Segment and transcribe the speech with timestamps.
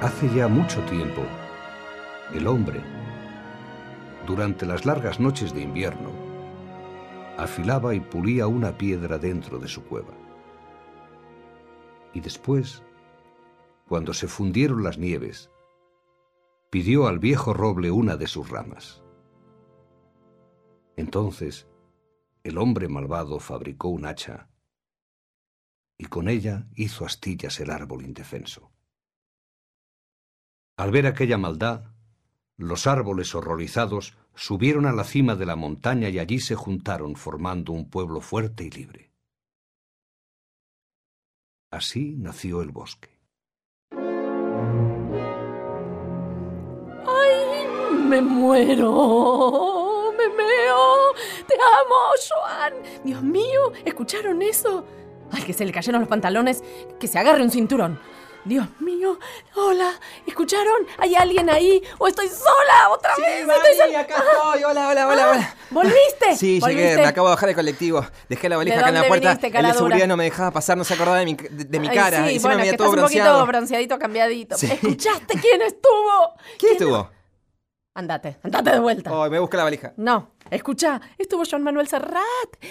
[0.00, 1.22] Hace ya mucho tiempo,
[2.32, 2.80] el hombre,
[4.28, 6.12] durante las largas noches de invierno,
[7.36, 10.14] afilaba y pulía una piedra dentro de su cueva.
[12.14, 12.84] Y después,
[13.88, 15.50] cuando se fundieron las nieves,
[16.70, 19.02] pidió al viejo roble una de sus ramas.
[20.94, 21.66] Entonces,
[22.44, 24.48] el hombre malvado fabricó un hacha
[25.98, 28.70] y con ella hizo astillas el árbol indefenso.
[30.78, 31.82] Al ver aquella maldad,
[32.56, 37.72] los árboles horrorizados subieron a la cima de la montaña y allí se juntaron formando
[37.72, 39.10] un pueblo fuerte y libre.
[41.72, 43.08] Así nació el bosque.
[43.90, 44.46] ¡Ay,
[48.08, 50.12] me muero!
[50.16, 51.12] ¡Me meo!
[51.48, 52.74] ¡Te amo, Joan!
[53.02, 54.86] Dios mío, ¿escucharon eso?
[55.32, 56.62] Ay, que se le cayeron los pantalones,
[57.00, 57.98] que se agarre un cinturón.
[58.48, 59.18] Dios mío,
[59.56, 59.92] hola,
[60.26, 60.86] ¿escucharon?
[60.96, 61.82] ¿Hay alguien ahí?
[61.98, 63.46] ¿O estoy sola otra Sí, vez?
[63.46, 64.00] Mari, Estoy sola.
[64.00, 64.64] acá estoy.
[64.64, 65.56] Hola, hola, hola, Ah, hola.
[65.70, 66.34] ¿Volviste?
[66.36, 66.82] Sí, ¿Volviste?
[66.82, 68.06] llegué, me acabo de bajar del colectivo.
[68.30, 69.28] Dejé la valija ¿De acá en la puerta.
[69.34, 71.78] viniste, el de seguridad no me dejaba pasar, no se acordaba de mi, de, de
[71.80, 72.16] mi Ay, cara.
[72.26, 74.56] Sí, Encima bueno, me que veía todo estás un poquito bronceadito, cambiadito.
[74.56, 74.66] Sí.
[74.72, 76.34] ¿Escuchaste quién estuvo?
[76.58, 77.10] ¿Quién estuvo?
[77.94, 79.12] Andate, andate de vuelta.
[79.12, 79.92] Oh, me busca la valija.
[79.98, 82.22] No, escucha, estuvo Joan Manuel Serrat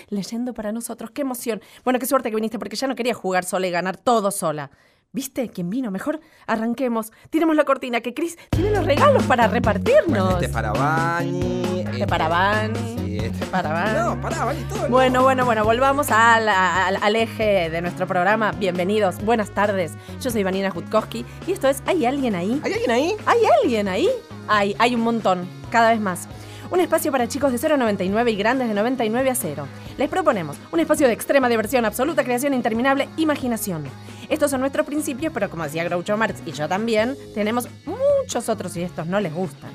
[0.10, 1.12] leyendo para nosotros.
[1.12, 1.62] ¡Qué emoción!
[1.84, 4.72] Bueno, qué suerte que viniste porque ya no quería jugar sola y ganar todo sola.
[5.14, 5.90] ¿Viste quién vino?
[5.90, 7.12] Mejor arranquemos.
[7.30, 10.34] Tiremos la cortina, que Chris tiene los regalos para repartirnos.
[10.36, 11.86] Este para Bani.
[11.90, 12.96] Este para Bani.
[13.06, 13.98] Sí, este para Bani.
[14.16, 14.88] No, pará, Bani, todo.
[14.90, 18.52] Bueno, bueno, bueno, volvamos al, al- al eje de nuestro programa.
[18.52, 19.94] Bienvenidos, buenas tardes.
[20.22, 22.60] Yo soy Vanina Jutkowski y esto es ¿Hay alguien ahí?
[22.64, 23.16] ¿Hay alguien ahí?
[23.26, 24.10] ¿Hay alguien ahí?
[24.50, 26.28] Hay, hay un montón, cada vez más.
[26.70, 29.68] Un espacio para chicos de 0,99 y grandes de 99 a 0.
[29.98, 33.86] Les proponemos un espacio de extrema diversión, absoluta creación, interminable imaginación.
[34.28, 38.76] Estos son nuestros principios, pero como decía Groucho Marx y yo también, tenemos muchos otros
[38.76, 39.72] y estos no les gustan.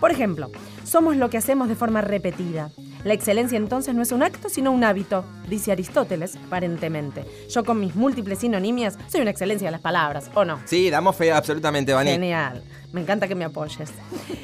[0.00, 0.50] Por ejemplo,
[0.84, 2.70] somos lo que hacemos de forma repetida.
[3.04, 7.24] La excelencia entonces no es un acto, sino un hábito, dice Aristóteles, aparentemente.
[7.50, 10.58] Yo con mis múltiples sinonimias soy una excelencia de las palabras, ¿o no?
[10.64, 12.12] Sí, damos fe absolutamente, Bani.
[12.12, 12.62] Genial.
[12.92, 13.90] Me encanta que me apoyes.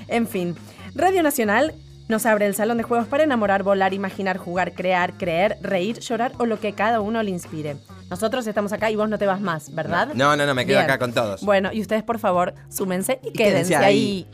[0.08, 0.56] En fin,
[0.94, 1.74] Radio Nacional
[2.08, 6.32] nos abre el salón de juegos para enamorar, volar, imaginar, jugar, crear, creer, reír, llorar
[6.38, 7.76] o lo que cada uno le inspire.
[8.10, 10.08] Nosotros estamos acá y vos no te vas más, ¿verdad?
[10.14, 10.90] No, no, no, me quedo Bien.
[10.90, 11.42] acá con todos.
[11.42, 13.86] Bueno, y ustedes por favor, súmense y, Y quédense, quédense ahí.
[13.86, 14.26] ahí.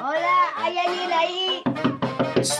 [0.00, 1.62] Hola, ¿hay alguien ahí?
[2.42, 2.58] Sí,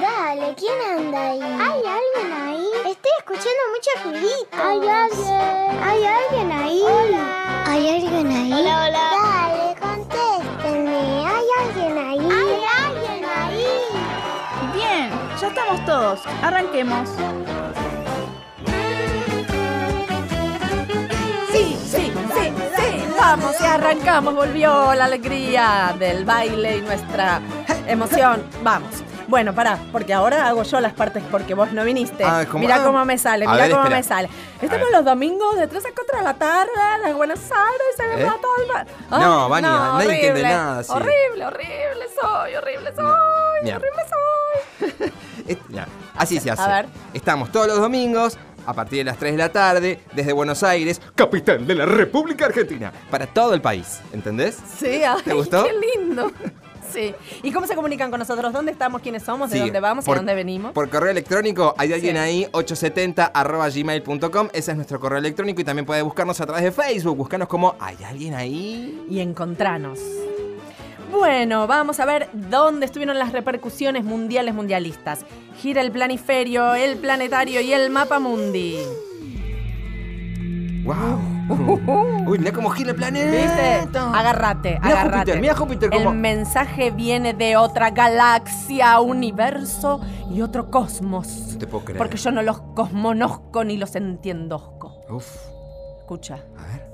[0.00, 1.40] dale, ¿quién anda ahí?
[1.42, 2.66] ¿Hay alguien ahí?
[2.92, 4.56] Estoy escuchando mucho ruidito.
[4.62, 5.82] ¿Hay alguien?
[5.82, 6.82] ¿Hay alguien ahí?
[6.84, 7.64] Hola.
[7.66, 8.52] ¿Hay alguien ahí?
[8.52, 9.10] Hola, hola.
[9.10, 10.31] Dale, contéstenme.
[15.42, 16.20] Ya estamos todos.
[16.42, 17.08] Arranquemos.
[21.50, 23.04] Sí, sí, sí, sí.
[23.18, 24.34] Vamos y arrancamos.
[24.34, 27.40] Volvió la alegría del baile y nuestra
[27.86, 28.42] emoción.
[28.62, 28.90] Vamos.
[29.28, 32.22] Bueno, pará, porque ahora hago yo las partes porque vos no viniste.
[32.24, 32.58] Ah, ¿cómo?
[32.58, 32.84] Mirá Ah.
[32.84, 33.96] cómo me sale, mirá ver, cómo espera.
[33.98, 34.28] me sale.
[34.60, 36.70] Estamos los domingos de 3 a 4 de la tarde,
[37.02, 38.24] las Buenos Aires, se ¿Eh?
[38.24, 38.86] va todo el mar.
[39.10, 40.92] No, Vani, nadie entiende nada, sí.
[40.92, 43.76] Horrible, horrible soy, horrible soy, Mira.
[43.76, 45.01] horrible soy.
[45.52, 45.86] Es- ya,
[46.16, 46.62] así se hace.
[46.62, 46.86] A ver.
[47.14, 48.36] Estamos todos los domingos
[48.66, 52.46] a partir de las 3 de la tarde desde Buenos Aires, capital de la República
[52.46, 54.56] Argentina, para todo el país, ¿entendés?
[54.78, 55.64] Sí, ay, ¿Te gustó?
[55.64, 56.30] qué lindo.
[56.92, 57.14] Sí.
[57.42, 58.52] ¿Y cómo se comunican con nosotros?
[58.52, 59.00] ¿Dónde estamos?
[59.00, 59.48] ¿Quiénes somos?
[59.50, 60.04] ¿De Sí, dónde vamos?
[60.04, 60.72] ¿Y por- a dónde venimos?
[60.72, 62.20] Por correo electrónico, hay alguien Sí.
[62.20, 64.48] ahí, 870 arroba gmail.com.
[64.52, 67.16] Ese es nuestro correo electrónico y también puede buscarnos a través de Facebook.
[67.16, 69.06] Buscarnos como ¿Hay alguien ahí?
[69.08, 69.98] y encontranos.
[71.12, 75.26] Bueno, vamos a ver dónde estuvieron las repercusiones mundiales mundialistas.
[75.58, 78.78] Gira el planiferio, el planetario y el mapa mundi.
[80.84, 81.20] ¡Wow!
[82.26, 83.30] Uy, mira cómo gira el planeta.
[83.30, 83.98] ¿Viste?
[83.98, 85.18] Agárrate, Mira agárrate.
[85.18, 90.00] Júpiter, mira Júpiter El mensaje viene de otra galaxia, universo
[90.32, 91.28] y otro cosmos.
[91.52, 91.98] No te puedo creer.
[91.98, 95.02] Porque yo no los cosmonosco ni los entiendosco.
[95.10, 95.26] Uf,
[96.00, 96.38] Escucha.
[96.56, 96.92] a ver.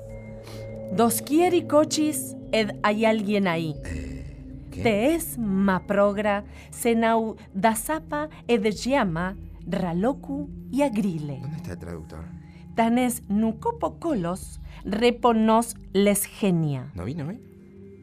[0.91, 3.75] Dos quieri cochis ed hay alguien ahí.
[3.83, 4.18] ¿Qué?
[4.83, 9.35] Te es ma progra, senau da zapa ed llama
[9.67, 11.39] raloku y agrile.
[11.41, 12.25] ¿Dónde está el traductor?
[12.75, 16.91] Tanes nucopo colos reponos les genia.
[16.95, 17.39] ¿No vino, eh?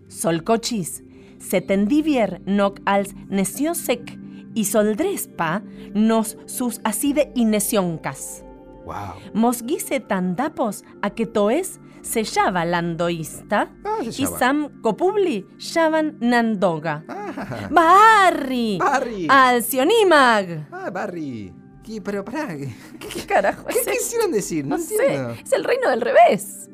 [0.08, 1.02] Solcochis,
[1.38, 4.18] setendivier noc als nesiosec
[4.54, 5.62] y soldrespa
[5.94, 8.44] nos sus aside inesioncas.
[8.84, 9.16] ¡Wow!
[9.34, 17.04] Mosguise tandapos a que toes se llava landoísta Ah, se y sam copubli llavan nandoga.
[17.08, 19.26] Ah, Barry, Barry.
[19.28, 20.68] Alcionimag.
[20.72, 21.52] ah, Barry.
[21.82, 22.00] ¿Qué?
[22.00, 22.48] Pero pará.
[22.56, 23.90] ¿Qué, ¿Qué carajo qué es eso?
[23.92, 24.64] quisieron decir?
[24.66, 25.30] No, No sé, entiendo.
[25.44, 26.68] es el reino del revés.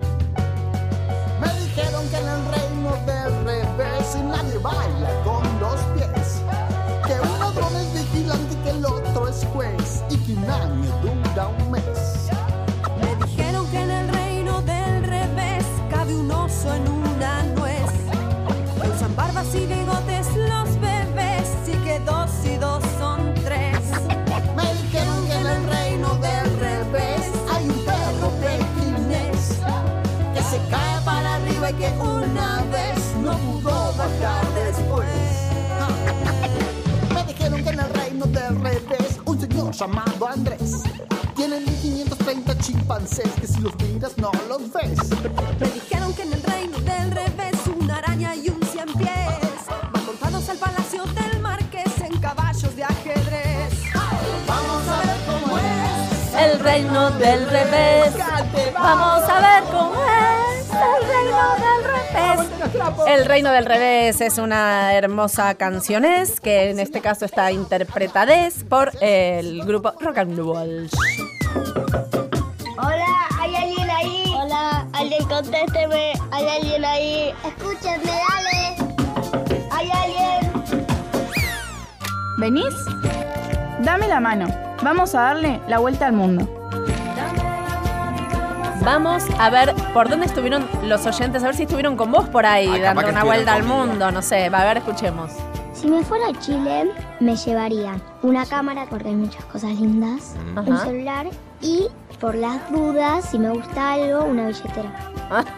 [1.60, 5.91] dijeron que en el reino del revés nadie baila con los
[38.60, 40.82] revés un señor llamado Andrés
[41.34, 44.98] tiene 1530 chimpancés que si los miras no los ves.
[45.58, 50.06] Me dijeron que en el reino del revés una araña y un cien pies van
[50.06, 53.72] montados al palacio del marqués en caballos de ajedrez.
[54.46, 56.34] Vamos a ver cómo es.
[56.34, 58.14] El reino del revés.
[58.74, 60.41] Vamos a ver cómo es.
[60.82, 62.48] El reino del revés.
[63.06, 68.90] El reino del revés es una hermosa canciones que en este caso está interpretades por
[69.00, 70.90] el grupo Rock and Roll.
[72.78, 73.06] Hola,
[73.40, 74.34] ¿hay alguien ahí?
[74.36, 76.12] Hola, alguien contésteme.
[76.32, 77.34] ¿Hay alguien ahí?
[77.44, 78.76] Escúchenme, dale.
[79.70, 80.52] ¿Hay alguien?
[82.38, 82.74] ¿Venís?
[83.80, 84.46] Dame la mano.
[84.82, 86.61] Vamos a darle la vuelta al mundo.
[88.84, 92.44] Vamos a ver por dónde estuvieron los oyentes, a ver si estuvieron con vos por
[92.44, 95.30] ahí, Ay, dando una vuelta al mundo, no sé, va a ver, escuchemos.
[95.72, 96.90] Si me fuera a Chile,
[97.20, 100.34] me llevaría una cámara, porque hay muchas cosas lindas,
[100.66, 101.26] un celular
[101.60, 101.86] y,
[102.20, 105.12] por las dudas, si me gusta algo, una billetera.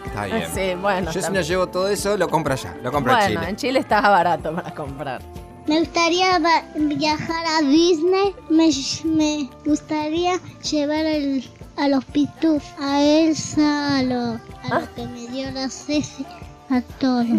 [0.05, 0.45] Está bien.
[0.55, 1.11] Sí, bueno.
[1.11, 2.77] Yo si no llevo todo eso, lo compro allá.
[2.83, 3.51] Lo compro en bueno, Chile.
[3.51, 5.23] en Chile está barato para comprar.
[5.67, 6.39] Me gustaría
[6.77, 8.69] viajar a Disney, me,
[9.05, 10.39] me gustaría
[10.71, 11.07] llevar
[11.77, 14.41] a los pitufos, a Elsa, a lo,
[14.71, 14.83] Ah.
[14.95, 16.25] que me dio la Ceci,
[16.71, 17.27] a todos.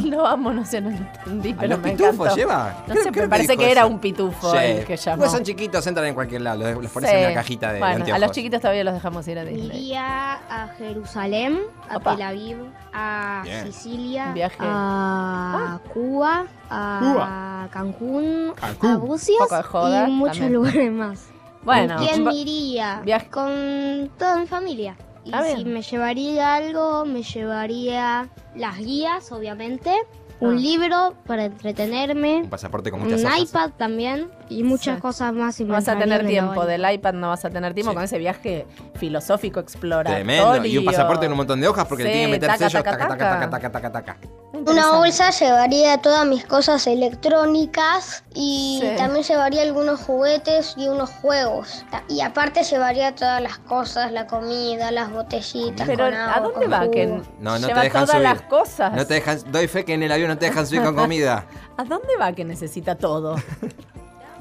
[0.56, 2.36] No sé, no lo entendí, ¿A pero los me pitufos encantó.
[2.36, 2.84] lleva?
[2.88, 3.90] No Creo- sé, creo me parece dijo que era eso.
[3.90, 4.58] un pitufo Sí.
[4.58, 5.18] el que llamó.
[5.20, 6.60] Pues son chiquitos, entran en cualquier lado.
[6.72, 7.16] Los, los pones Sí.
[7.16, 9.78] en una cajita de, Bueno, a los chiquitos todavía los dejamos ir a Disney.
[9.80, 11.60] Iría a Jerusalén,
[11.90, 12.12] a Opa.
[12.16, 12.58] Tel Aviv,
[12.94, 13.66] a Bien.
[13.72, 14.58] Sicilia, viaje.
[14.60, 18.90] a Cuba, a Cancún, Cancún.
[18.92, 20.54] a Bucios Poco de joda y muchos también.
[20.54, 21.28] lugares más.
[21.66, 23.02] Bueno, ¿Quién iría?
[23.04, 23.28] viaje.
[23.30, 24.96] Con toda mi familia.
[25.26, 29.92] Y si me llevaría algo, me llevaría las guías, obviamente,
[30.40, 30.60] un Ah.
[30.60, 33.40] libro para entretenerme, Un pasaporte con un muchas hojas.
[33.50, 35.01] iPad también y muchas Sí.
[35.01, 35.59] cosas más.
[35.59, 37.95] y no vas a tener tiempo, del iPad no vas a tener tiempo Sí.
[37.95, 38.65] con ese viaje
[38.95, 40.18] filosófico exploratorio.
[40.25, 40.65] Tremendo.
[40.65, 42.69] Y un pasaporte en un montón de hojas porque le Sí, tienen que meter taca,
[42.69, 42.83] sellos.
[42.83, 43.50] taca, Taca, taca, taca.
[43.50, 44.30] taca, taca, taca, taca.
[44.71, 48.88] Una bolsa llevaría todas mis cosas electrónicas y Sí.
[48.97, 51.86] también llevaría algunos juguetes y unos juegos.
[52.07, 55.86] Y aparte llevaría todas las cosas, la comida, las botellitas.
[55.88, 56.89] Pero con ¿a dónde con va?
[56.92, 57.06] Que.
[57.07, 58.21] No, no lleva te dejan todas subir.
[58.24, 58.94] las cosas.
[58.94, 61.45] No te dejan, doy fe que en el avión no te dejan subir con comida.
[61.77, 63.36] ¿A dónde va que necesita todo?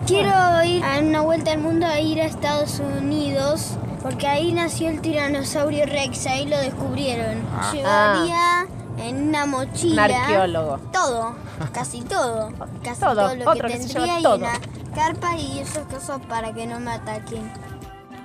[0.06, 3.70] Quiero ir a una vuelta al mundo a ir a Estados Unidos
[4.02, 7.42] porque ahí nació el tiranosaurio Rex, ahí lo descubrieron.
[7.56, 7.70] Ah.
[7.72, 8.66] Llevaría
[9.08, 10.78] en una Un mochila arqueólogo.
[10.92, 11.34] todo,
[11.72, 12.50] casi todo,
[12.84, 14.36] casi Todo, todo, lo otro que que tendría lleva y todo.
[14.36, 14.60] una
[14.94, 17.50] carpa y esas cosas para que no me ataquen.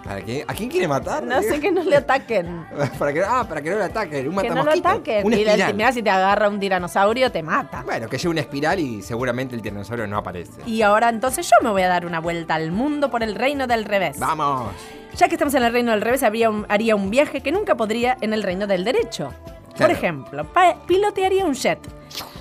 [0.03, 0.45] ¿Para qué?
[0.47, 1.23] ¿A quién quiere matar?
[1.23, 2.65] No sé que no le ataquen.
[2.99, 4.27] para que, ah, para que no lo ataquen.
[4.29, 5.29] Un Que no lo ataquen.
[5.29, 5.73] La- espiral.
[5.75, 7.83] mirá, si te agarra un tiranosaurio, te mata.
[7.83, 10.61] Bueno, que lleve una espiral y seguramente el tiranosaurio no aparece.
[10.65, 13.67] Y ahora entonces yo me voy a dar una vuelta al mundo por el reino
[13.67, 14.17] del revés.
[14.19, 14.71] ¡Vamos!
[15.17, 17.75] Ya que estamos en el reino del revés, habría un- haría un viaje que nunca
[17.75, 19.33] podría en el reino del derecho.
[19.67, 19.93] Por Claro.
[19.93, 21.79] ejemplo, pa- pilotearía un jet,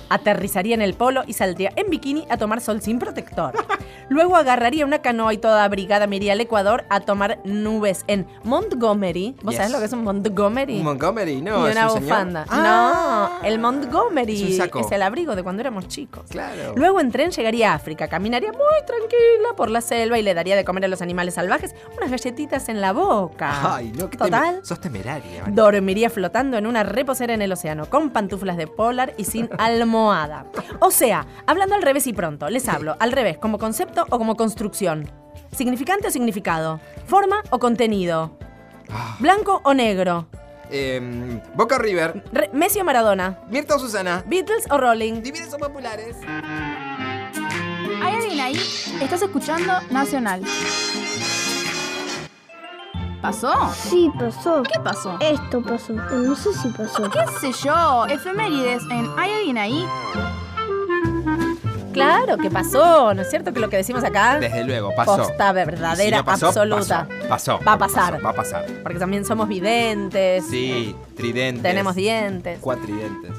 [0.09, 3.53] aterrizaría en el polo y saldría en bikini a tomar sol sin protector.
[4.09, 8.27] Luego agarraría una canoa y toda abrigada me iría al Ecuador a tomar nubes en
[8.43, 9.35] Montgomery.
[9.43, 9.57] ¿Vos Yes.
[9.57, 10.81] sabés lo que es un Montgomery?
[10.81, 12.01] Montgomery, no, y es una señor.
[12.03, 12.45] bufanda.
[12.49, 14.87] Ah, no, el Montgomery Es saco.
[14.91, 16.23] el abrigo de cuando éramos chicos.
[16.29, 16.73] Claro.
[16.75, 20.55] Luego en tren llegaría a África, caminaría muy tranquila por la selva y le daría
[20.55, 23.75] de comer a los animales salvajes unas galletitas en la boca.
[23.75, 24.59] Ay, no, que Total.
[24.63, 25.43] sos temeraria.
[25.49, 30.45] Dormiría flotando en una reposera en el océano, con pantuflas de polar y sin almohada.
[30.79, 34.35] O sea, hablando al revés y pronto, les hablo al revés, como concepto o como
[34.35, 35.11] construcción.
[35.51, 36.79] Significante o significado.
[37.05, 38.37] Forma o contenido.
[38.91, 39.15] Ah.
[39.19, 40.27] Blanco o negro.
[40.71, 42.23] Em, Boca River.
[42.31, 43.39] Re- Messi o Maradona.
[43.49, 44.23] Mirta o Susana.
[44.27, 45.21] Beatles o Rolling.
[45.21, 46.15] Divides o populares.
[48.01, 48.55] ¿Hay alguien ahí?
[49.01, 50.41] Estás escuchando Nacional.
[53.21, 53.51] ¿Pasó?
[53.73, 54.63] Sí, pasó.
[54.63, 55.17] ¿Qué pasó?
[55.19, 55.93] Esto pasó.
[55.93, 57.09] No sé si pasó.
[57.09, 58.05] ¿Qué sé yo?
[58.07, 59.85] Efemérides en ¿Hay alguien ahí?
[61.91, 63.51] Claro, que pasó, ¿no es cierto?
[63.51, 64.39] Que lo que decimos acá.
[64.39, 65.17] Desde luego, pasó.
[65.17, 67.07] Posta verdadera, si no pasó, absoluta.
[67.27, 67.59] Pasó.
[67.59, 68.11] pasó, Va a pasar.
[68.13, 68.65] pasó, va a pasar.
[68.83, 70.45] Porque también somos videntes.
[70.49, 71.63] Sí, tridentes.
[71.63, 72.59] Tenemos dientes.
[72.61, 73.31] Cuatridentes.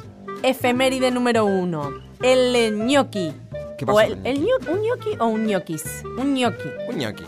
[0.43, 1.91] Efeméride número uno.
[2.21, 3.33] El ñoqui.
[3.79, 4.01] ¿Qué O pasó?
[4.01, 6.03] el, el ño- ¿Un ñoqui o un ñoquis?
[6.19, 6.69] Un ñoqui.
[6.89, 7.25] Un ñoqui.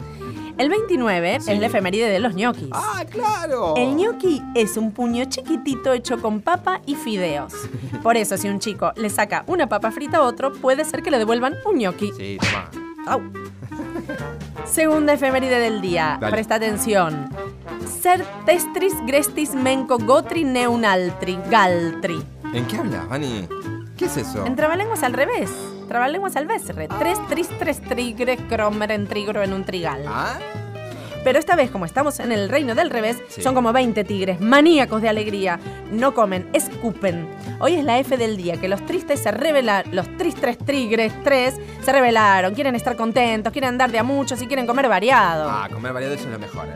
[0.58, 1.52] El 29 Sí.
[1.52, 2.68] es la efeméride de los ñoquis.
[2.72, 3.74] ¡Ah, claro!
[3.76, 7.52] El ñoqui es un puño chiquitito hecho con papa y fideos.
[8.02, 11.10] Por eso, si un chico le saca una papa frita a otro, puede ser que
[11.10, 12.12] le devuelvan un ñoqui.
[12.16, 12.70] Sí, toma.
[13.06, 13.20] Au.
[14.66, 16.18] Segunda efeméride del día.
[16.20, 16.32] Dale.
[16.32, 17.28] Presta atención.
[18.00, 22.22] Ser testris grestis menco gotri neunaltri galtri.
[22.54, 23.48] ¿En qué hablas, Vani?
[23.96, 24.44] ¿Qué es eso?
[24.46, 25.50] En trabalenguas al revés.
[25.88, 26.88] Trabalenguas al vesre.
[26.98, 30.04] Tres tris tres trigre cromer en trigro en un trigal.
[30.08, 30.38] ¿Ah?
[31.24, 33.42] Pero esta vez, como estamos en el reino del revés, Sí.
[33.42, 35.60] son como 20 tigres, maníacos de alegría.
[35.92, 37.28] No comen, escupen.
[37.60, 41.54] Hoy es la F del día, que los tristes se revelaron, los tristes tigres, tres,
[41.80, 42.54] se revelaron.
[42.54, 45.48] Quieren estar contentos, quieren andar de a muchos y quieren comer variado.
[45.48, 46.72] Ah, comer variado eso es lo mejor, ¿eh?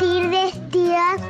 [0.00, 1.20] Tigres, tías,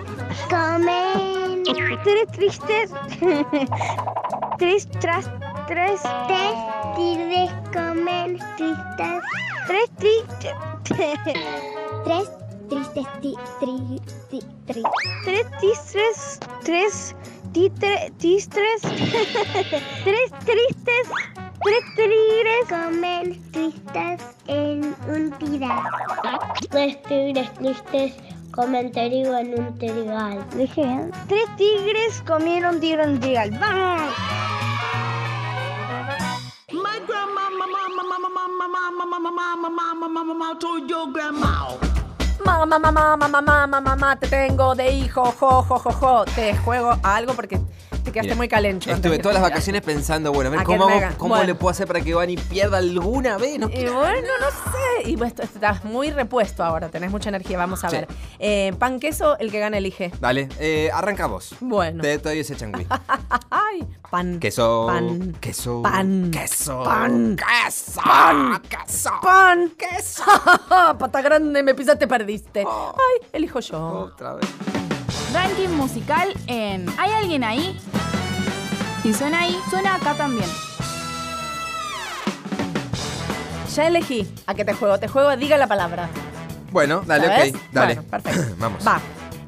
[0.49, 1.65] comen.
[2.03, 2.91] Tres tristes.
[4.61, 5.25] tres tras
[5.67, 6.01] tres.
[6.29, 6.55] Tres
[6.95, 9.23] tigres comen tristes.
[9.67, 10.55] Tres tristes.
[12.05, 12.31] tres
[12.69, 14.01] tristes ti, tri,
[14.31, 14.83] ti, tri.
[15.25, 16.41] Tres tistres.
[16.63, 17.17] Tres
[17.53, 18.83] titre, tistres.
[20.05, 21.07] tres tristes.
[21.65, 25.83] Tres tigres comen tristes en un tirar.
[26.71, 28.13] Tres tigres tristes
[28.51, 30.45] comen trigo en un trigal.
[30.57, 31.11] Dije bien.
[31.29, 33.51] Tres tigres comieron trigo en un trigal.
[33.61, 34.13] ¡Vamos!
[36.73, 41.69] My grandma, mama, mama, mama, mama, mama, mama, mama, mama, told your grandma.
[42.45, 46.25] Mamá, mamá, mamá, mamá, mamá, mamá, te tengo de hijo, jo, jo, jo, jo.
[46.25, 47.61] Te juego algo porque
[48.03, 48.91] te quedaste Mira, muy calencho.
[48.91, 51.47] Estuve todas las vacaciones pensando, bueno, a ver A cómo, hago- cómo bueno.
[51.47, 53.59] le puedo hacer para que Vani pierda alguna vez.
[53.59, 55.09] No Y bueno, no sé.
[55.11, 57.59] Y pues estás muy repuesto ahora, tenés mucha energía.
[57.59, 57.97] Vamos a Sí.
[57.97, 58.09] ver.
[58.39, 60.13] Eh, pan queso, el que gana elige.
[60.21, 61.55] Dale, eh, arranca vos.
[61.61, 62.03] Bueno.
[62.03, 62.87] Te doy ese changüí.
[63.51, 64.39] Ay, pan.
[64.41, 64.87] Queso.
[64.87, 65.37] Pan.
[65.41, 65.83] Queso.
[65.83, 66.31] Pan.
[66.31, 66.83] Queso.
[66.85, 67.37] Pan.
[67.37, 68.01] Queso.
[68.03, 68.63] Pan.
[68.69, 69.11] Queso.
[69.23, 69.73] Pan.
[69.77, 70.23] Queso.
[70.99, 72.61] Pata grande, me pisaste, perdiste.
[72.61, 73.79] Ay, elijo yo.
[73.79, 74.49] Otra vez.
[75.33, 77.79] Ranking musical en ¿Hay alguien ahí?
[79.03, 80.49] Si suena ahí, suena acá también.
[83.75, 84.29] Ya elegí.
[84.47, 84.99] ¿A qué te juego?
[84.99, 86.09] Te juego, diga la palabra.
[86.73, 87.55] Bueno, dale, ¿Sabes?
[87.55, 87.61] ok.
[87.73, 87.95] Dale.
[87.95, 88.55] Bueno, perfecto.
[88.59, 88.87] Vamos.
[88.87, 89.01] Va.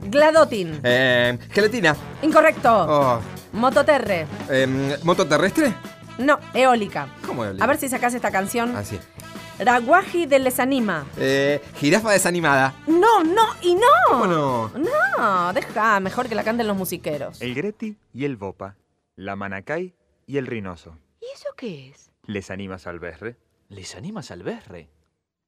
[0.04, 0.80] Gladotin.
[0.82, 1.96] Eh, gelatina.
[2.22, 2.86] Incorrecto.
[2.88, 3.20] Oh,
[3.52, 4.26] Mototerre.
[4.48, 5.74] em, ¿Moto terrestre?
[6.18, 7.08] No, eólica.
[7.26, 8.76] ¿Cmo A ver si sacás esta canción.
[8.76, 8.98] Así.
[9.58, 11.06] Raguaji de Lesanima.
[11.18, 12.74] Eh, jirafa desanimada.
[12.86, 13.80] No, no y no.
[14.08, 14.68] ¿Cómo no?
[14.70, 17.40] No, deja, mejor que la canten los musiqueros.
[17.40, 18.76] El Greti y el Bopa,
[19.16, 19.94] la Manacay
[20.26, 20.98] y el Rinoso.
[21.20, 22.10] ¿Y eso qué es?
[22.26, 23.36] ¿Les animas al berre?
[23.68, 24.88] ¿Les animas al berre?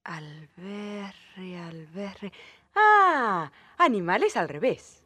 [0.05, 2.33] Alberre, alberre.
[2.75, 5.04] Ah, animales al revés.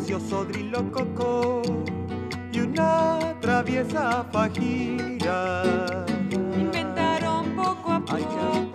[0.00, 1.60] Gracioso drilo coco
[2.52, 5.62] y una traviesa fajira.
[6.30, 8.69] Inventaron poco a poco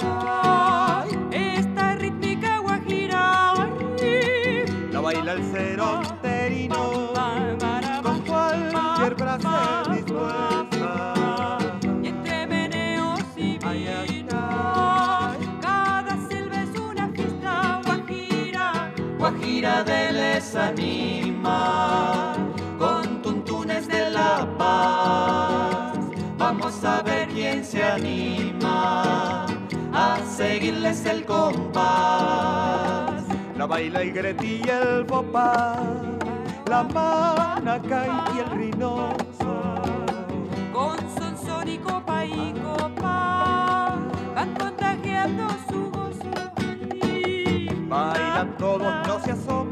[19.32, 19.84] guajira.
[19.84, 22.34] Guajira de les anima
[22.78, 25.98] con tuntunes de la paz.
[26.38, 29.46] Vamos a ver quién se anima
[29.94, 31.84] a seguirles el compás.
[33.58, 35.76] La baila greti y el bopa,
[36.68, 39.54] la manacay y el rinoso.
[40.74, 42.95] Con son y copa y copa
[48.78, 49.65] no se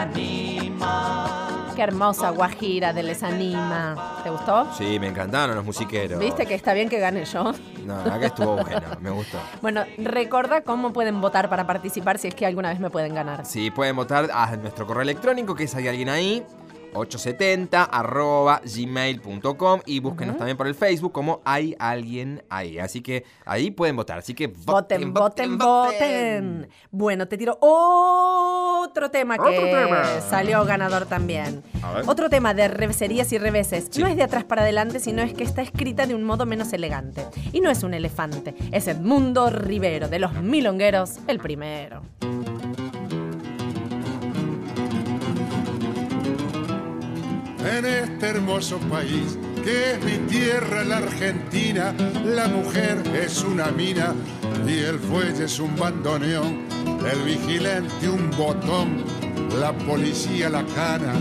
[0.00, 1.72] anima.
[1.76, 4.20] Qué hermosa Guajira de Les Anima.
[4.22, 4.72] ¿Te gustó?
[4.76, 6.18] Sí, me encantaron los musiqueros.
[6.18, 7.52] ¿Viste que está bien que gane yo?
[7.84, 9.38] No, que estuvo bueno, me gustó.
[9.62, 13.46] Bueno, recuerda cómo pueden votar para participar si es que alguna vez me pueden ganar.
[13.46, 16.44] Sí, pueden votar a nuestro correo electrónico, que es hay alguien ahí,
[16.94, 22.78] 870 arroba gmail.com y búsquenos también por el Facebook como hay alguien ahí.
[22.78, 24.18] Así que ahí pueden votar.
[24.18, 26.68] Así que Voten, voten, voten.
[26.90, 30.20] Bueno, te tiro otro tema que Otro tema.
[30.28, 31.62] salió ganador también.
[32.06, 33.96] Otro tema de reveserías y reveses.
[33.98, 36.72] No es de atrás para adelante, sino es que está escrita de un modo menos
[36.72, 37.26] elegante.
[37.52, 42.02] Y no es un elefante, es Edmundo Rivero, de los milongueros, el primero.
[47.64, 54.14] En este hermoso país que es mi tierra, la Argentina, la mujer es una mina
[54.66, 56.64] y el fuelle es un bandoneón,
[57.06, 59.04] el vigilante un botón,
[59.60, 61.12] la policía la cana,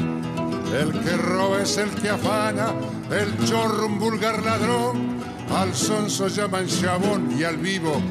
[0.80, 2.74] el que roba es el que afana,
[3.12, 5.20] el chorro un vulgar ladrón,
[5.54, 8.02] al sonso llaman chabón y al vivo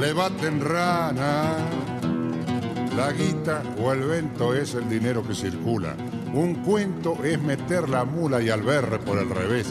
[0.00, 1.56] le baten rana.
[2.96, 5.96] La guita o el vento es el dinero que circula.
[6.34, 9.68] Un cuento es meter la mula y al berre por el revés.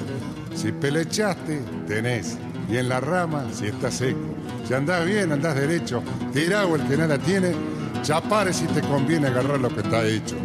[0.55, 2.37] Si pelechaste, tenés.
[2.69, 4.33] Y en la rama, si estás seco.
[4.65, 6.01] Si andás bien, andás derecho.
[6.31, 7.53] Tirado el que nada tiene.
[8.01, 10.37] Chapare si te conviene agarrar lo que está hecho.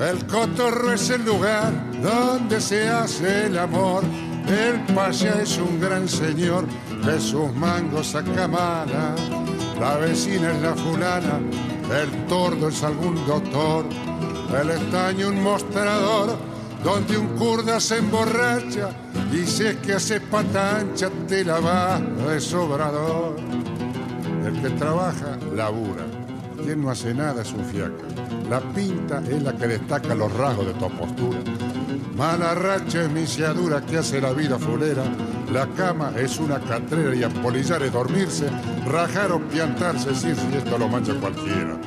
[0.00, 1.72] El cotorro es el lugar
[2.02, 4.02] donde se hace el amor.
[4.48, 6.64] El paya es un gran señor
[7.04, 9.14] de sus mangos saca mala.
[9.78, 11.38] La vecina es la fulana,
[12.02, 13.86] el tordo es algún doctor,
[14.58, 16.36] el estaño un mostrador
[16.82, 18.90] donde un kurda se emborracha
[19.32, 23.36] y si que hace patancha te la va de sobrador.
[24.44, 26.04] El que trabaja, labura.
[26.62, 28.04] Quien no hace nada es un fiaca.
[28.48, 31.38] La pinta es la que destaca los rasgos de tu postura.
[32.16, 35.04] Mala racha es misiadura que hace la vida fulera.
[35.52, 38.48] La cama es una catrera y ampolillar es dormirse,
[38.86, 41.78] rajar o piantarse, decir si esto lo mancha cualquiera.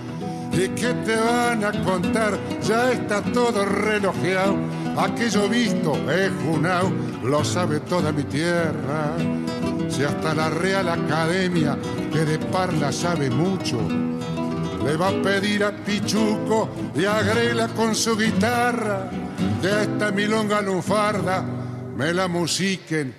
[0.53, 2.37] ¿Y qué te van a contar?
[2.61, 4.55] Ya está todo relojeado.
[4.97, 6.91] Aquello visto es junao,
[7.23, 9.15] lo sabe toda mi tierra.
[9.89, 11.77] Si hasta la Real Academia,
[12.11, 13.79] que de parla sabe mucho,
[14.85, 19.09] le va a pedir a Pichuco y agrela con su guitarra
[19.61, 21.45] de esta milonga lunfarda
[21.95, 23.15] me la musiquen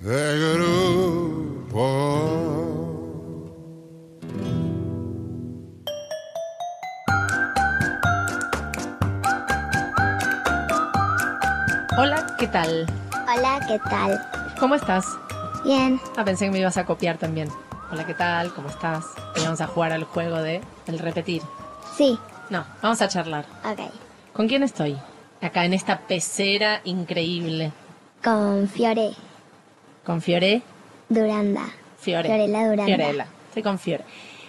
[0.00, 1.80] de grupo.
[11.98, 12.86] Hola, ¿qué tal?
[13.12, 14.20] Hola, ¿qué tal?
[14.58, 15.06] ¿Cómo estás?
[15.64, 16.00] Bien.
[16.16, 17.48] Ah, pensé que me ibas a copiar también.
[17.90, 18.52] Hola, ¿qué tal?
[18.54, 19.04] ¿Cómo estás?
[19.36, 21.42] Y vamos a jugar al juego de el repetir.
[21.96, 22.18] Sí.
[22.48, 23.44] No, vamos a charlar.
[23.64, 23.80] Ok.
[24.32, 24.96] ¿Con quién estoy?
[25.40, 27.72] Acá en esta pecera increíble.
[28.22, 29.12] Con Fiore
[30.04, 30.62] ¿Con Fiore?
[31.08, 31.62] Duranda.
[31.98, 32.28] Fiore.
[32.28, 32.84] Fiorella Duranda.
[32.84, 33.26] Fiorella.
[33.48, 34.04] Estoy con Fiore.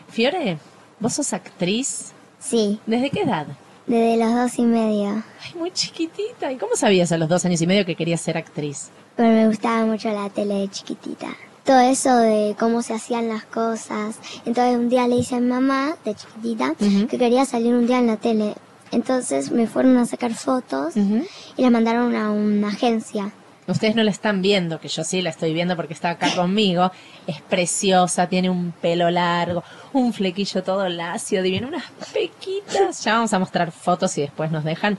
[0.09, 0.57] Fiore,
[0.99, 2.11] ¿vos sos actriz?
[2.39, 2.79] Sí.
[2.85, 3.47] ¿Desde qué edad?
[3.87, 5.23] Desde los dos y medio.
[5.43, 6.51] Ay, muy chiquitita.
[6.51, 8.89] ¿Y cómo sabías a los dos años y medio que querías ser actriz?
[9.15, 11.27] Pero me gustaba mucho la tele de chiquitita.
[11.65, 14.15] Todo eso de cómo se hacían las cosas.
[14.45, 17.07] Entonces un día le dije a mi mamá, de chiquitita, Ujú.
[17.07, 18.55] que quería salir un día en la tele.
[18.91, 23.31] Entonces me fueron a sacar fotos y las mandaron a una agencia.
[23.67, 26.91] Ustedes no la están viendo, que yo sí la estoy viendo porque está acá conmigo.
[27.27, 33.03] Es preciosa, tiene un pelo largo, un flequillo todo lacio, divino, unas pequitas.
[33.03, 34.97] Ya vamos a mostrar fotos y después nos dejan.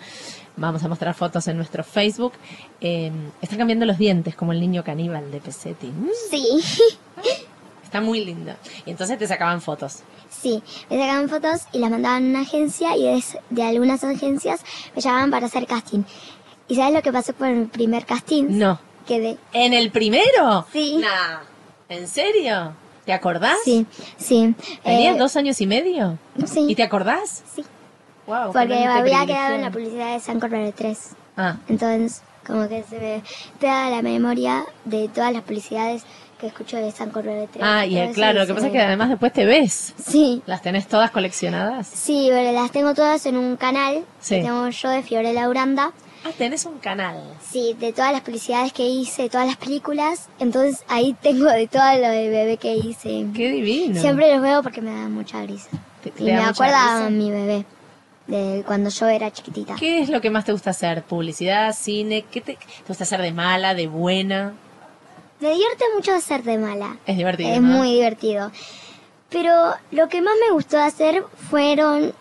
[0.57, 2.35] Vamos a mostrar fotos en nuestro Facebook.
[2.81, 5.89] Eh, están cambiando los dientes como el niño caníbal de Pesetti.
[5.89, 6.61] Mm, Sí.
[7.83, 8.57] Está muy linda.
[8.87, 9.99] Y entonces te sacaban fotos.
[10.31, 14.65] Sí, me sacaban fotos y las mandaban a una agencia y de, de algunas agencias
[14.97, 16.05] me llamaban para hacer casting.
[16.69, 18.45] ¿Y sabes lo que pasó con el primer casting?
[18.51, 18.79] No.
[19.07, 19.37] Quedé.
[19.53, 20.67] ¿En el primero?
[20.73, 20.97] Sí.
[20.99, 21.41] Nah.
[21.89, 22.73] ¿En serio?
[23.05, 23.57] ¿Te acordás?
[23.65, 23.85] Sí,
[24.17, 24.55] sí.
[24.85, 26.19] ¿Tenías Eh, dos años y medio?
[26.47, 26.67] Sí.
[26.69, 27.43] ¿Y te acordás?
[27.55, 27.65] Sí.
[28.27, 30.99] Wow, Porque me había quedado en la publicidad de San Correo 3.
[31.37, 31.57] Ah.
[31.69, 33.23] Entonces, como que se me
[33.59, 36.05] te da la memoria de todas las publicidades
[36.39, 37.65] que escucho de San Correo 3.
[37.67, 39.95] Ah, y eh, claro, lo que pasa es que además después te ves.
[40.07, 40.41] Sí.
[40.47, 41.89] ¿Las tenés todas coleccionadas?
[41.89, 44.37] Sí, pero las tengo todas en un canal Sí.
[44.37, 45.91] que tengo yo de Fiorella Uranda.
[46.25, 47.21] Ah, tenés un canal.
[47.51, 50.29] Sí, de todas las publicidades que hice, de todas las películas.
[50.39, 53.27] Entonces ahí tengo de todo lo de bebé que hice.
[53.35, 54.01] Qué divino.
[54.01, 55.69] Siempre los veo porque me da mucha risa.
[56.03, 57.65] Te- y te me da acuerda a mi bebé
[58.29, 59.75] de cuando yo era chiquitita.
[59.75, 61.03] ¿Qué es lo que más te gusta hacer?
[61.03, 62.25] ¿Publicidad, cine?
[62.31, 64.53] ¿Qué te, te gusta hacer de mala, de buena?
[65.41, 66.99] Me divierte mucho ser de mala.
[67.05, 67.51] Es divertido.
[67.51, 67.79] Es ¿no?
[67.79, 68.53] muy divertido.
[69.29, 69.53] Pero
[69.91, 72.13] lo que más me gustó hacer fueron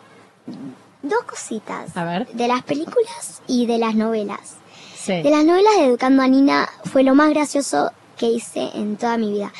[1.01, 1.95] dos cositas.
[1.95, 2.27] A ver.
[2.29, 4.57] De las películas y de las novelas.
[4.95, 5.21] Sí.
[5.21, 9.17] De las novelas de Educando a Nina fue lo más gracioso que hice en toda
[9.17, 9.51] mi vida.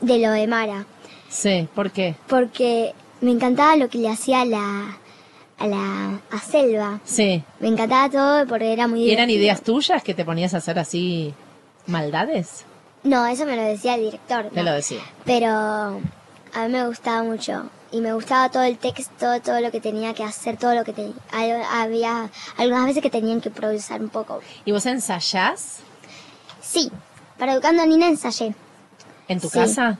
[0.00, 0.86] De lo de Mara.
[1.28, 2.14] Sí, ¿por qué?
[2.28, 4.98] Porque me encantaba lo que le hacía a la,
[5.58, 7.00] a la a Selva.
[7.04, 7.42] Sí.
[7.60, 9.40] Me encantaba todo porque era muy ¿Y eran divertido.
[9.42, 11.34] ideas tuyas que te ponías a hacer así
[11.86, 12.64] maldades?
[13.02, 14.48] No, eso me lo decía el director.
[14.50, 14.70] Te ¿no?
[14.70, 15.00] lo decía.
[15.24, 17.64] Pero a mí me gustaba mucho.
[17.92, 20.92] Y me gustaba todo el texto, todo lo que tenía que hacer, todo lo que
[20.94, 21.12] tenía.
[21.70, 24.40] Había algunas veces que tenían que improvisar un poco.
[24.64, 25.78] ¿Y vos ensayás
[26.62, 26.90] Sí,
[27.38, 28.54] para Educando a Nina ensayé.
[29.28, 29.58] en tu Sí.
[29.58, 29.98] casa?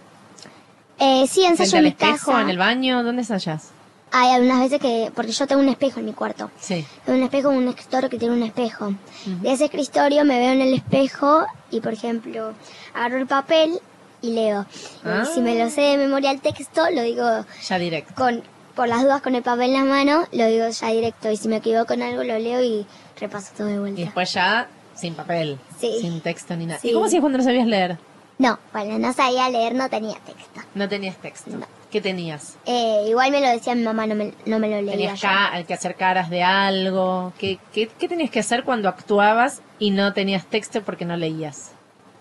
[0.99, 2.41] Eh, sí, ¿Frente ensayo en mi espejo, casa.
[2.43, 3.03] en el baño?
[3.03, 3.69] ¿Dónde ensayás?
[4.11, 6.51] Hay algunas veces que, porque yo tengo un espejo en mi cuarto.
[6.61, 6.87] Sí.
[7.05, 8.95] Tengo un espejo, un escritorio que tiene un espejo.
[9.27, 12.53] De ese escritorio me veo en el espejo y, por ejemplo,
[12.95, 13.81] agarro el papel
[14.23, 14.65] y leo.
[15.05, 15.25] Ah.
[15.25, 18.15] Y si me lo sé de memoria el texto, lo digo Ya directo.
[18.15, 18.43] con,
[18.75, 21.31] por las dudas con el papel en la mano, lo digo ya directo.
[21.31, 22.87] Y si me equivoco en algo, lo leo y
[23.21, 24.01] repaso todo de Y vuelta.
[24.01, 25.99] después ya sin papel, Sí.
[26.01, 26.81] sin texto ni nada.
[26.81, 26.91] Sí.
[26.91, 27.99] ¿Y cómo hacías cuando no sabías leer?
[28.39, 30.61] No, bueno, no sabía leer, no tenía texto.
[30.75, 31.51] No tenías texto.
[31.91, 32.57] ¿Qué tenías?
[32.65, 35.67] Eh, igual me lo decía mi mamá, no me, no me lo leía ¿Tenías yo.
[35.67, 37.33] que hacer caras de algo?
[37.39, 41.73] ¿Qué, qué, qué tenías que hacer cuando actuabas y no tenías texto porque no leías?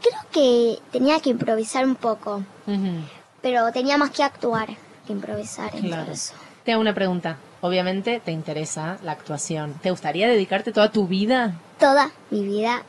[0.01, 3.01] Creo que tenía que improvisar un poco, Ujú.
[3.41, 4.67] pero tenía más que actuar
[5.05, 6.03] que improvisar Claro.
[6.03, 6.33] todo eso.
[6.63, 7.37] Te hago una pregunta.
[7.61, 9.73] Obviamente te interesa la actuación.
[9.81, 11.53] ¿Te gustaría dedicarte toda tu vida?
[11.79, 12.83] Toda mi vida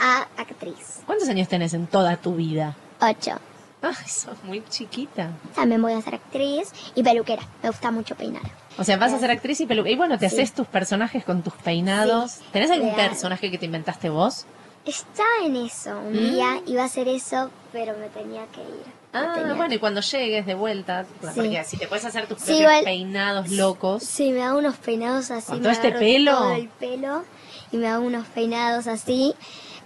[0.00, 1.00] a actriz.
[1.06, 2.74] ¿Cuántos años tenés en toda tu vida?
[3.00, 3.38] Ocho.
[3.82, 5.30] Ay, sos muy chiquita.
[5.54, 7.42] También voy a ser actriz y peluquera.
[7.62, 8.42] Me gusta mucho peinar.
[8.78, 9.90] O sea, vas a ser actriz y peluca.
[9.90, 10.36] Y bueno, te Sí.
[10.36, 12.32] haces tus personajes con tus peinados.
[12.32, 12.44] Sí.
[12.52, 13.10] ¿Tenés algún Real.
[13.10, 14.46] personaje que te inventaste vos?
[14.86, 15.90] Estaba en eso.
[15.98, 16.30] Un Mm.
[16.32, 18.96] día iba a hacer eso, pero me tenía que ir.
[19.12, 21.28] Ah, tenía bueno, y cuando llegues de vuelta, Sí.
[21.34, 24.02] porque si te puedes hacer tus Sí, propios igual- peinados locos.
[24.04, 25.46] Sí, me hago unos peinados así.
[25.48, 26.32] ¿Con me todo este pelo?
[26.36, 27.24] Todo el pelo
[27.72, 29.34] y me hago unos peinados así.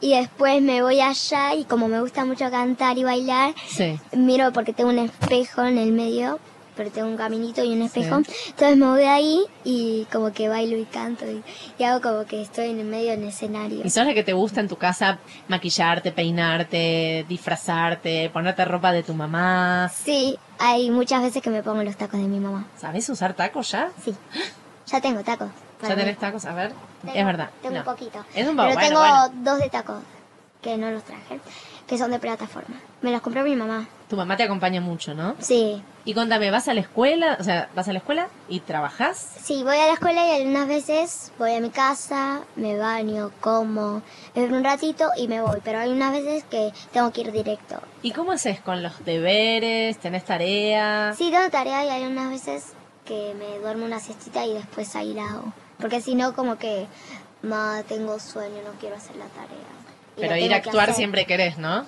[0.03, 3.99] Y después me voy allá y como me gusta mucho cantar y bailar, Sí.
[4.13, 6.39] miro porque tengo un espejo en el medio,
[6.81, 8.23] pero tengo un caminito y un espejo.
[8.25, 8.33] Sí.
[8.49, 11.43] Entonces me voy ahí y como que bailo y canto y,
[11.79, 13.83] y hago como que estoy en el medio del escenario.
[13.85, 19.03] ¿Y sos la que te gusta en tu casa maquillarte, peinarte, disfrazarte, ponerte ropa de
[19.03, 19.91] tu mamá?
[19.95, 22.67] Sí, hay muchas veces que me pongo los tacos de mi mamá.
[22.79, 23.91] ¿Sabes usar tacos ya?
[24.03, 24.15] Sí.
[24.87, 25.51] Ya tengo tacos.
[25.87, 26.47] ¿Ya tenés tacos?
[26.47, 26.73] A ver.
[27.03, 27.51] Tengo- es verdad.
[27.61, 27.81] Tengo no.
[27.81, 28.25] un poquito.
[28.35, 29.31] Es un Pero bueno, tengo bueno.
[29.45, 30.03] dos de tacos
[30.63, 31.41] que no los traje,
[31.87, 32.77] que son de plataforma.
[33.03, 33.87] Me los compró mi mamá.
[34.09, 35.35] Tu mamá te acompaña mucho, ¿no?
[35.41, 35.83] Sí.
[36.05, 37.37] Y contame, ¿vas a la escuela?
[37.39, 39.29] O sea, ¿vas a la escuela y trabajás?
[39.43, 44.03] Sí, voy a la escuela y algunas veces voy a mi casa, me baño, como,
[44.35, 45.61] veo un ratito y me voy.
[45.63, 47.81] Pero hay unas veces que tengo que ir directo.
[48.03, 49.99] ¿Y cómo haces con los deberes?
[49.99, 51.13] ¿Tenés tarea?
[51.17, 52.73] Sí, tengo tarea y hay unas veces
[53.05, 55.53] que me duermo una siestita y después ahí la hago.
[55.79, 56.87] Porque si no, como que,
[57.43, 59.51] ma, tengo sueño, no quiero hacer la tarea.
[60.17, 61.85] Y Pero la ir a que actuar siempre querés, ¿no?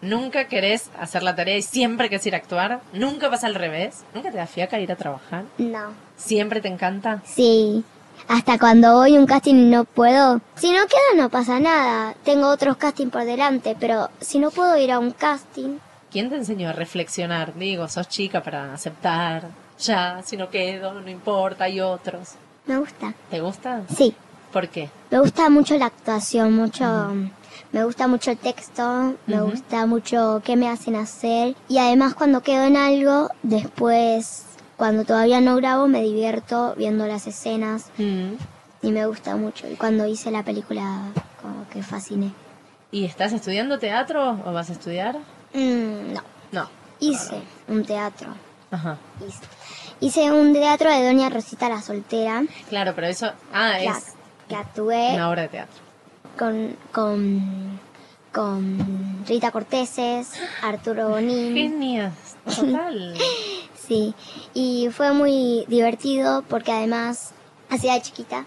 [0.00, 2.80] ¿Nunca querés hacer la tarea y siempre querés ir a actuar?
[2.92, 4.04] ¿Nunca vas al revés?
[4.14, 5.44] ¿Nunca te da fiaca ir a trabajar?
[5.58, 5.92] No.
[6.16, 7.22] ¿Siempre te encanta?
[7.24, 7.84] Sí.
[8.28, 10.40] Hasta cuando voy a un casting y no puedo.
[10.56, 12.14] Si no quedo no pasa nada.
[12.24, 15.78] Tengo otros castings por delante, pero si no puedo ir a un casting,
[16.14, 17.54] ¿Quién te enseñó a reflexionar?
[17.56, 19.48] Digo, sos chica para aceptar.
[19.80, 22.34] Ya, si no quedo, no importa, hay otros.
[22.66, 23.12] me gusta.
[23.30, 23.82] ¿Te gusta?
[23.96, 24.14] Sí.
[24.52, 24.90] ¿Por qué?
[25.10, 26.84] Me gusta mucho la actuación, mucho...
[27.74, 31.56] Me gusta mucho el texto, me gusta mucho qué me hacen hacer.
[31.68, 34.44] Y además cuando quedo en algo, después,
[34.76, 37.90] cuando todavía no grabo, me divierto viendo las escenas.
[37.98, 38.34] Mm.
[38.82, 39.68] Y me gusta mucho.
[39.68, 41.00] Y cuando hice la película,
[41.42, 42.30] como que fasciné.
[42.92, 45.16] ¿Y estás estudiando teatro o vas a estudiar?
[45.52, 46.22] Mm, no.
[46.52, 46.70] No.
[47.00, 48.28] Hice un teatro.
[48.70, 48.98] Ajá.
[49.18, 49.42] Hice.
[49.98, 52.44] Hice un teatro de Doña Rosita la Soltera.
[52.68, 53.32] Claro, pero eso...
[53.52, 54.14] Ah, es
[54.48, 55.82] que actué una obra de teatro.
[56.38, 57.80] Con, con,
[58.32, 61.54] con Rita Corteses, Arturo Bonín.
[61.54, 63.16] Genias, total.
[63.86, 64.14] sí,
[64.52, 67.32] y fue muy divertido porque además
[67.70, 68.46] hacía de chiquita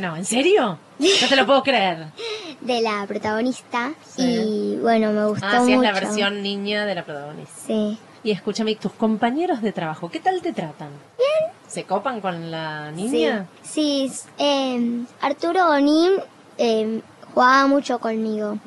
[0.00, 0.78] no, ¿en serio?
[0.98, 2.06] No te lo puedo creer.
[2.60, 4.22] de la protagonista Sí.
[4.22, 7.54] y bueno, me gustó Ah, sí, es la versión niña de la protagonista.
[7.66, 7.98] Sí.
[8.24, 10.90] Y escúchame, tus compañeros de trabajo, ¿qué tal te tratan?
[11.18, 11.52] Bien.
[11.66, 13.46] ¿Se copan con la niña?
[13.62, 16.12] Sí, sí eh, Arturo Bonín
[16.58, 17.00] eh,
[17.34, 18.58] jugaba mucho conmigo.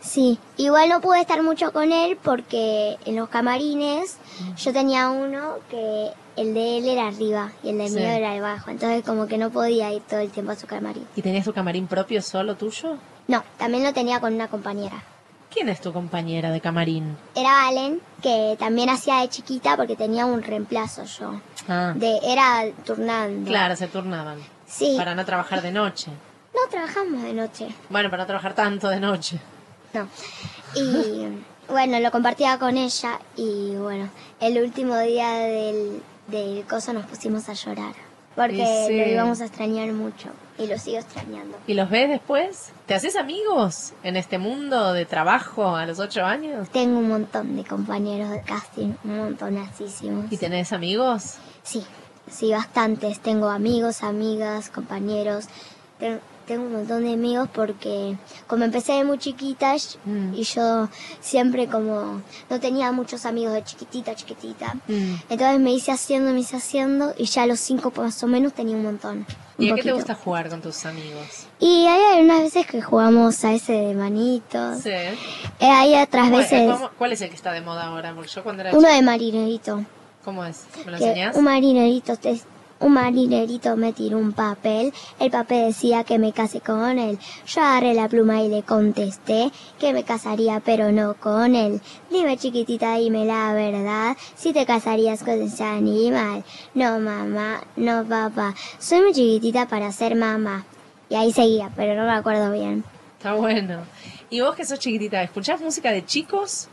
[0.00, 4.16] Sí, igual no pude estar mucho con él porque en los camarines
[4.56, 7.94] yo tenía uno que el de él era arriba y el de Sí.
[7.96, 11.06] mío era abajo, entonces como que no podía ir todo el tiempo a su camarín.
[11.16, 12.96] ¿Y tenías tu camarín propio solo tuyo?
[13.28, 15.02] No, también lo tenía con una compañera.
[15.50, 17.16] ¿Quién es tu compañera de camarín?
[17.34, 21.40] Era Valen, que también hacía de chiquita porque tenía un reemplazo yo.
[21.68, 23.48] Ah, De, era turnando.
[23.48, 24.38] claro, se turnaban.
[24.66, 24.94] Sí.
[24.98, 26.10] Para no trabajar de noche.
[26.62, 27.68] No trabajamos de noche.
[27.88, 29.38] Bueno, para no trabajar tanto de noche.
[29.92, 30.08] No.
[30.74, 31.28] Y
[31.68, 34.08] bueno, lo compartía con ella y bueno,
[34.40, 37.94] el último día del, del coso nos pusimos a llorar.
[38.34, 38.96] Porque sí.
[38.96, 41.58] lo íbamos a extrañar mucho y lo sigo extrañando.
[41.66, 42.70] ¿Y los ves después?
[42.86, 46.68] ¿Te haces amigos en este mundo de trabajo a los ocho años?
[46.70, 50.30] Tengo un montón de compañeros de casting, un montonacísimos.
[50.30, 51.34] ¿Y tenés amigos?
[51.64, 51.84] Sí,
[52.30, 53.18] sí, bastantes.
[53.18, 55.46] Tengo amigos, amigas, compañeros.
[56.48, 58.16] Tengo un montón de amigos porque
[58.48, 60.34] como empecé de muy chiquita Mm.
[60.34, 60.88] y yo
[61.20, 64.74] siempre como no tenía muchos amigos de chiquitita, chiquitita.
[64.88, 65.14] Mm.
[65.28, 68.52] Entonces me hice haciendo, me hice haciendo y ya a los cinco más o menos
[68.54, 69.26] tenía un montón.
[69.58, 71.46] un ¿Y a qué te gusta jugar con tus amigos?
[71.60, 74.80] Y hay algunas veces que jugamos a ese de manitos.
[74.82, 74.90] Sí.
[74.90, 75.16] Eh,
[75.60, 78.14] hay otras ¿Cuál- veces cómo- ¿Cuál es el que está de moda ahora?
[78.14, 79.84] Porque yo cuando era uno chica- de marinerito.
[80.24, 80.64] ¿Cómo es?
[80.84, 81.36] ¿Me lo enseñás?
[81.36, 82.40] un marinerito te-
[82.80, 87.18] un marinerito me tiró un papel, el papel decía que me case con él.
[87.46, 91.80] Yo agarré la pluma y le contesté que me casaría pero no con él.
[92.10, 96.44] Dime chiquitita, dime la verdad, si te casarías con ese animal.
[96.74, 100.64] No mamá, no papá, soy muy chiquitita para ser mamá.
[101.10, 102.84] Y ahí seguía, pero no me acuerdo bien.
[103.16, 103.80] Está bueno.
[104.30, 106.68] ¿Y vos que sos chiquitita, escuchás música de chicos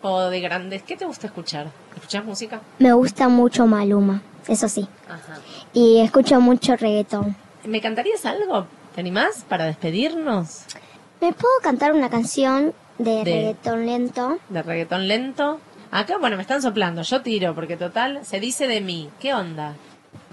[0.00, 0.82] o de grandes?
[0.82, 1.66] ¿Qué te gusta escuchar?
[1.94, 2.60] ¿Escuchás música?
[2.78, 4.86] Me gusta mucho Maluma, eso sí.
[5.08, 5.38] Ajá.
[5.72, 7.36] Y escucho mucho reggaetón.
[7.64, 8.66] ¿Me cantarías algo?
[8.94, 10.62] ¿Te animás para despedirnos?
[11.20, 14.38] ¿Me puedo cantar una canción de, De- reggaetón lento?
[14.48, 15.60] ¿De reggaetón lento?
[15.90, 17.02] Acá, bueno, me están soplando.
[17.02, 19.10] Yo tiro, porque total, se dice de mí.
[19.20, 19.74] ¿Qué onda?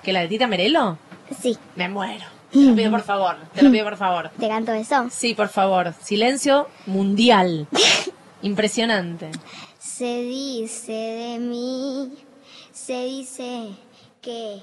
[0.04, 0.98] ¿Que la de Tita Merelo?
[1.42, 1.58] Sí.
[1.76, 2.26] Me muero.
[2.52, 3.36] Te lo pido por favor.
[3.54, 4.32] Te lo pido por favor.
[4.40, 5.08] ¿Te canto eso?
[5.12, 5.94] Sí, por favor.
[6.02, 7.68] Silencio mundial.
[8.42, 9.30] Impresionante.
[9.78, 12.14] Se dice de mí,
[12.72, 13.70] se dice
[14.22, 14.62] que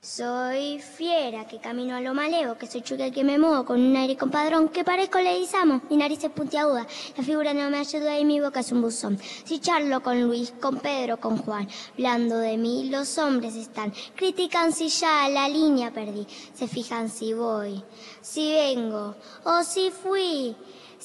[0.00, 3.96] soy fiera, que camino a lo malevo, que soy chuca que me muevo con un
[3.96, 8.24] aire compadrón, que parezco leguizamo, mi nariz es puntiaguda, la figura no me ayuda y
[8.24, 9.18] mi boca es un buzón.
[9.44, 14.72] Si charlo con Luis, con Pedro, con Juan, hablando de mí, los hombres están, critican
[14.72, 17.82] si ya la línea perdí, se fijan si voy,
[18.22, 20.54] si vengo o si fui.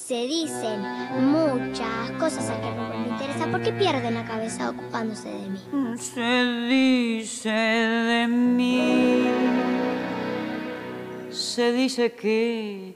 [0.03, 0.81] Se dicen
[1.31, 5.59] muchas cosas al que no me interesa porque pierden la cabeza ocupándose de mí.
[5.95, 9.23] Se dice de mí,
[11.29, 12.95] se dice que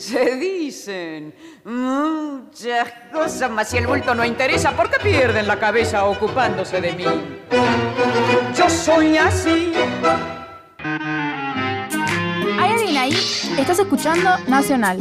[0.00, 6.06] Se dicen muchas cosas, mas si el bulto no interesa, ¿por qué pierden la cabeza
[6.06, 7.04] ocupándose de mí?
[8.56, 9.74] Yo soy así.
[12.58, 13.12] ¿Hay alguien ahí?
[13.58, 15.00] Estás escuchando Nacional.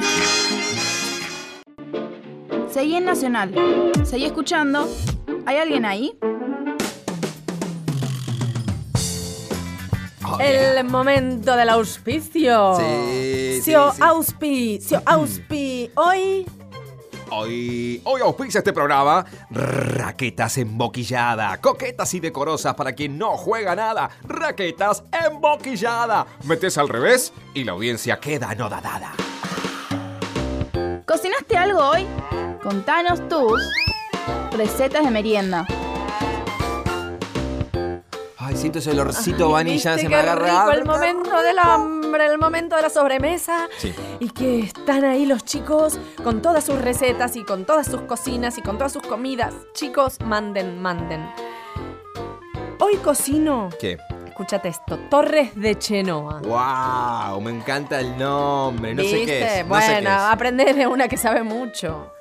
[2.69, 3.55] Seguí en Nacional.
[4.03, 4.85] Seguí escuchando.
[5.45, 6.19] ¿Hay alguien ahí?
[10.39, 12.75] El momento del auspicio.
[12.75, 14.03] Sí, Sio sí, sí.
[14.03, 15.91] Auspi, Sio Auspi.
[15.95, 16.45] Hoy
[17.31, 24.09] Hoy, hoy auspicia este programa Raquetas emboquillada, coquetas y decorosas para quien no juega nada.
[24.23, 26.25] Raquetas emboquillada.
[26.45, 29.13] Metes al revés y la audiencia queda anodadada.
[31.05, 32.07] ¿Cocinaste algo hoy?
[32.63, 33.61] Contanos tus
[34.57, 35.67] recetas de merienda.
[38.49, 40.63] Ay, siento ese olorcito Ay, vanilla, ¿viste se me agarra.
[40.65, 43.67] rico el momento del hambre, el momento de la sobremesa.
[43.77, 43.93] Sí.
[44.19, 48.57] Y que están ahí los chicos con todas sus recetas y con todas sus cocinas
[48.57, 49.53] y con todas sus comidas.
[49.73, 51.29] Chicos, manden, manden.
[52.79, 53.99] Hoy cocino, ¿Qué?
[54.25, 56.41] escúchate esto, Torres de Chenoa.
[56.41, 57.41] ¡Wow!
[57.41, 58.95] Me encanta el nombre.
[58.95, 59.63] No sé qué es.
[59.63, 60.09] no bueno, sé qué es.
[60.09, 62.12] aprender de una que sabe mucho.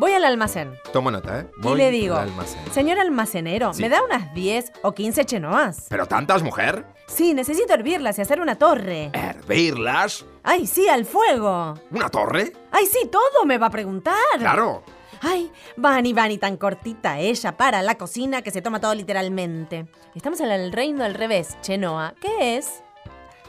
[0.00, 1.46] Voy al almacén Toma nota, ¿eh?
[1.62, 2.58] y le digo, al almacén.
[2.72, 3.82] señor almacenero, Sí.
[3.82, 5.86] ¿me da unas 10 o 15 chenoas?
[5.90, 6.86] ¿Pero tantas, mujer?
[7.06, 9.10] Sí, necesito hervirlas y hacer una torre.
[9.12, 10.24] ¿Hervirlas?
[10.42, 11.74] Ay, sí, al fuego.
[11.90, 12.54] ¿Una torre?
[12.72, 14.14] Ay, sí, todo me va a preguntar.
[14.38, 14.82] Claro.
[15.20, 19.86] Ay, Vani, Vani, tan cortita ella para la cocina que se toma todo literalmente.
[20.14, 22.14] Estamos en el reino del revés, Chenoa.
[22.22, 22.82] ¿Qué es?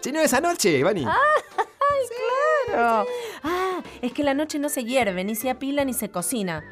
[0.02, 1.06] Chino esa noche, Vani.
[1.06, 2.41] ¡Ay, claro!
[2.74, 6.63] Ah, es que la noche no se hierve, ni se apila, ni se cocina.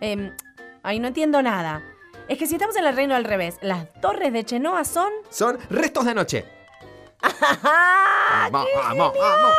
[0.00, 0.34] Em,
[0.82, 1.82] ay, no entiendo nada.
[2.28, 5.12] Es que si estamos en el reino al revés, las torres de Chenoa son.
[5.30, 6.44] Son restos de noche.
[7.20, 9.52] Vamos, ¡Qué vamos, vamos.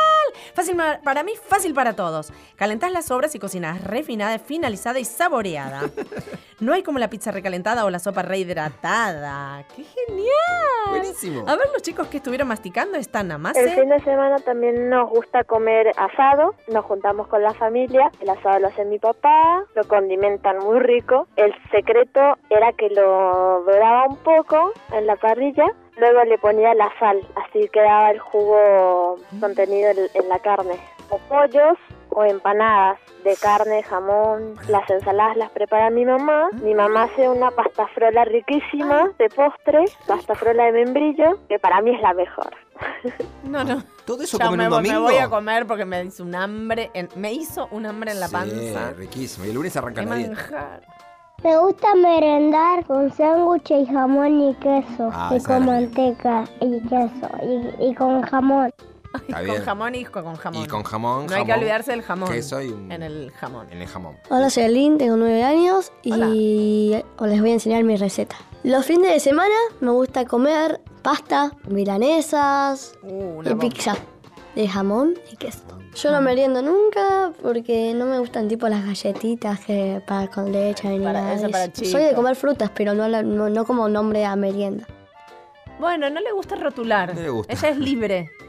[0.54, 2.32] Fácil para mí, fácil para todos.
[2.56, 5.82] Calentás las sobras y cocinas refinada, finalizada y saboreada.
[6.58, 9.62] No hay como la pizza recalentada o la sopa rehidratada.
[9.76, 10.88] ¡Qué genial!
[10.88, 11.44] Buenísimo.
[11.46, 13.54] A ver, los chicos que estuvieron masticando están a más.
[13.58, 18.30] El fin de semana también nos gusta comer asado, nos juntamos con la familia, el
[18.30, 21.28] asado lo hace mi papá, lo condimentan muy rico.
[21.36, 25.66] El secreto era que lo doraba un poco en la parrilla,
[25.96, 30.78] luego le ponía la sal, así quedaba el jugo contenido en, en la carne.
[31.10, 31.78] O pollos
[32.10, 36.48] o empanadas de carne, jamón, las ensaladas las prepara mi mamá.
[36.62, 41.80] Mi mamá hace una pasta frola riquísima de postre, pasta frola de membrillo, que para
[41.80, 42.50] mí es la mejor.
[43.44, 43.80] No, no.
[44.04, 45.00] Todo eso me, un voy- me domingo.
[45.02, 46.90] voy a comer porque me hizo un hambre.
[46.94, 48.88] en- me hizo un hambre en la panza.
[48.88, 49.46] Sí, riquísimo.
[49.46, 50.32] Y el lunes arranca Qué la dieta.
[50.34, 50.80] manjar.
[51.44, 55.10] Me gusta merendar con sándwiches y jamón y queso.
[55.12, 55.66] Ah, y con era.
[55.66, 57.28] manteca y queso.
[57.80, 58.72] Y, y con jamón.
[59.14, 59.62] Está Con bien.
[59.64, 60.62] jamón y con jamón.
[60.62, 62.30] Y con jamón, No hay que olvidarse del jamón.
[62.30, 63.66] queso y un- En el jamón.
[63.70, 64.16] En el jamón.
[64.28, 68.36] Hola, soy Aline, tengo nueve años y os les voy a enseñar mi receta.
[68.62, 73.94] Los fines de semana me gusta comer pasta, milanesas Uh, y pizza
[74.54, 75.60] de jamón y queso.
[75.96, 80.88] Yo no meriendo nunca porque no me gustan tipo las galletitas que para con leche
[80.88, 81.74] ni Para- nada para.
[81.74, 84.86] Soy de comer frutas, pero no, la- no, no como nombre a merienda.
[85.78, 87.14] Bueno, no le gusta rotular.
[87.14, 87.52] No le gusta.
[87.52, 88.30] Ella es libre.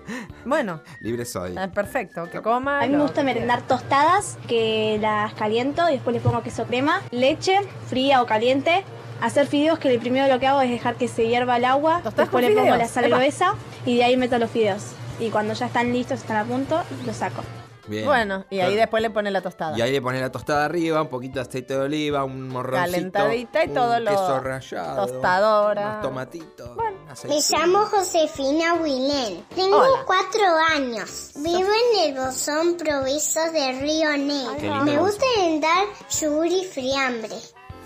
[0.46, 1.54] Bueno, Libre soy.
[1.58, 2.30] ah, perfecto.
[2.32, 2.80] Que coma.
[2.80, 6.64] A mí me lo gusta merendar tostadas, que las caliento y después le pongo queso
[6.64, 8.86] crema, leche fría o caliente.
[9.20, 12.46] Hacer fideos que primero lo que hago es dejar que se hierva el agua, después
[12.46, 12.78] le pongo fideos?
[12.78, 13.56] la sal gruesa
[13.86, 14.94] y de ahí meto los fideos.
[15.20, 17.42] Y cuando ya están listos, están a punto, los saco.
[17.88, 18.04] Bien.
[18.06, 18.76] Bueno, y ahí Claro.
[18.82, 19.78] después le pone la tostada.
[19.78, 22.92] Y ahí le pones la tostada arriba, un poquito de aceite de oliva, un morroncito.
[22.92, 25.06] Calentadita y un todo lo- queso rallado.
[25.08, 25.90] tostadora.
[25.92, 26.76] Unos tomatitos.
[26.76, 27.60] Me aceituna.
[27.66, 29.46] llamo Josefina Wilén.
[29.56, 30.04] Tengo Hola.
[30.06, 30.44] cuatro
[30.76, 31.32] años.
[31.38, 34.60] Vivo en el Bosón Proviso de Río Qué Negro.
[34.60, 35.86] lindo Me gusta brindar
[36.20, 37.36] yogur y friambre.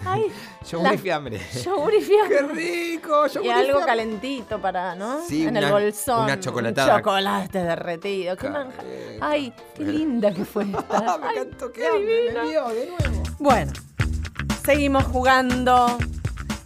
[0.06, 0.32] Ay,
[0.70, 1.42] Yogur la- y fiambre.
[1.64, 2.38] yogur y fiambre.
[2.48, 3.28] ¡Qué rico!
[3.28, 3.86] yogur Y y algo fiambre.
[3.86, 5.22] calentito para, ¿no?
[5.28, 6.24] Sí, en el una- bolsón.
[6.26, 6.94] una chocolatada.
[6.96, 8.36] Un chocolate derretido.
[8.38, 8.82] Qué manja.
[9.22, 11.18] Ay, qué linda que fue esta.
[11.18, 13.24] Me encantó, qué hambre, me dio de nuevo.
[13.40, 13.72] Bueno,
[14.66, 15.98] seguimos jugando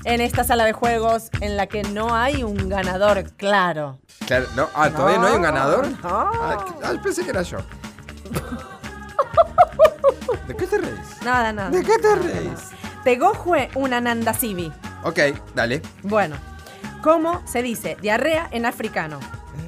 [0.04, 4.00] en esta sala de juegos en la que no hay un ganador claro.
[4.28, 5.88] Claro, no, ah, ¿todavía no, hay un ganador?
[5.88, 5.98] No.
[6.04, 7.58] Ah, ah, pensé que era yo.
[10.48, 11.22] ¿De qué te reís?
[11.24, 11.70] Nada, nada.
[11.70, 12.60] ¿De qué te reís?
[13.06, 14.72] Tegojue una nanda sibi.
[15.04, 15.20] Ok,
[15.54, 15.80] dale.
[16.02, 16.38] Bueno,
[17.04, 19.20] ¿cómo se dice diarrea en africano?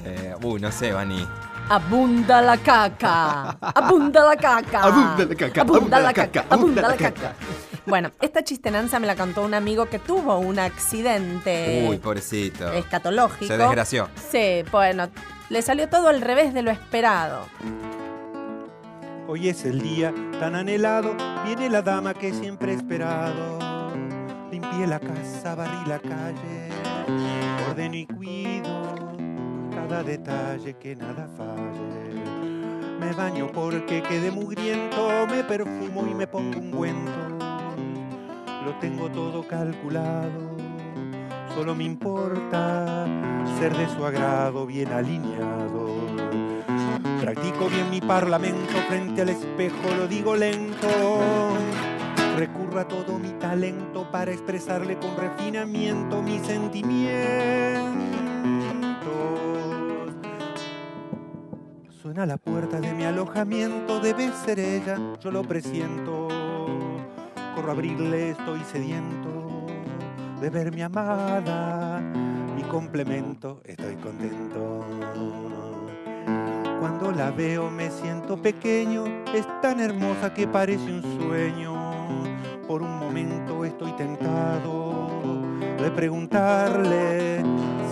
[0.04, 1.24] Eh, uy, no sé, Vani.
[1.68, 3.50] Abunda la caca.
[3.60, 4.80] Abunda la caca.
[4.80, 6.44] Abunda la caca, Abunda la caca.
[6.50, 7.34] Abunda la caca.
[7.86, 12.70] Bueno, esta chistenanza me la contó un amigo que tuvo un accidente Uy, pobrecito.
[12.72, 13.46] escatológico.
[13.46, 14.10] Se desgració.
[14.30, 15.08] Sí, bueno,
[15.48, 17.46] le salió todo al revés de lo esperado.
[19.30, 21.14] Hoy es el día tan anhelado,
[21.44, 23.58] viene la dama que siempre he esperado.
[24.50, 26.70] Limpié la casa, barrí la calle,
[27.68, 28.96] ordeno y cuido
[29.70, 32.24] cada detalle que nada falle.
[32.98, 37.38] Me baño porque quedé mugriento, me perfumo y me pongo un cuento.
[38.64, 40.56] Lo tengo todo calculado,
[41.54, 43.04] solo me importa
[43.58, 46.47] ser de su agrado, bien alineado.
[47.20, 50.88] Practico bien mi parlamento frente al espejo, lo digo lento.
[52.36, 57.98] Recurro a todo mi talento para expresarle con refinamiento mis sentimientos.
[62.00, 66.28] Suena la puerta de mi alojamiento, debe ser ella, yo lo presiento.
[67.54, 69.48] Corro a abrirle, estoy sediento
[70.40, 72.00] de ver mi amada,
[72.54, 75.47] mi complemento, estoy contento.
[76.80, 81.74] Cuando la veo me siento pequeño, es tan hermosa que parece un sueño.
[82.66, 85.18] Por un momento estoy tentado
[85.82, 87.38] de preguntarle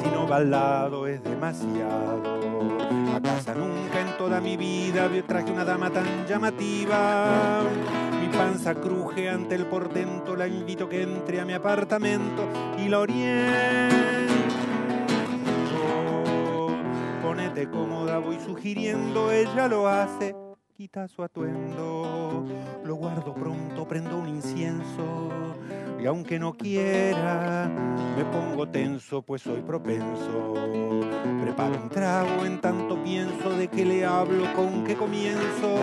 [0.03, 2.39] si no va al lado es demasiado.
[3.15, 7.63] A casa nunca en toda mi vida vi- traje una dama tan llamativa.
[8.21, 12.45] Mi panza cruje ante el portento, la invito que entre a mi apartamento
[12.79, 14.36] y la oriento.
[17.65, 20.37] Cómoda, voy sugiriendo, ella lo hace,
[20.77, 22.45] quita su atuendo,
[22.85, 25.31] lo guardo pronto, prendo un incienso,
[25.99, 27.67] y aunque no quiera,
[28.15, 30.53] me pongo tenso, pues soy propenso.
[31.41, 35.79] Preparo un trago, en tanto pienso de qué le hablo, con qué comienzo,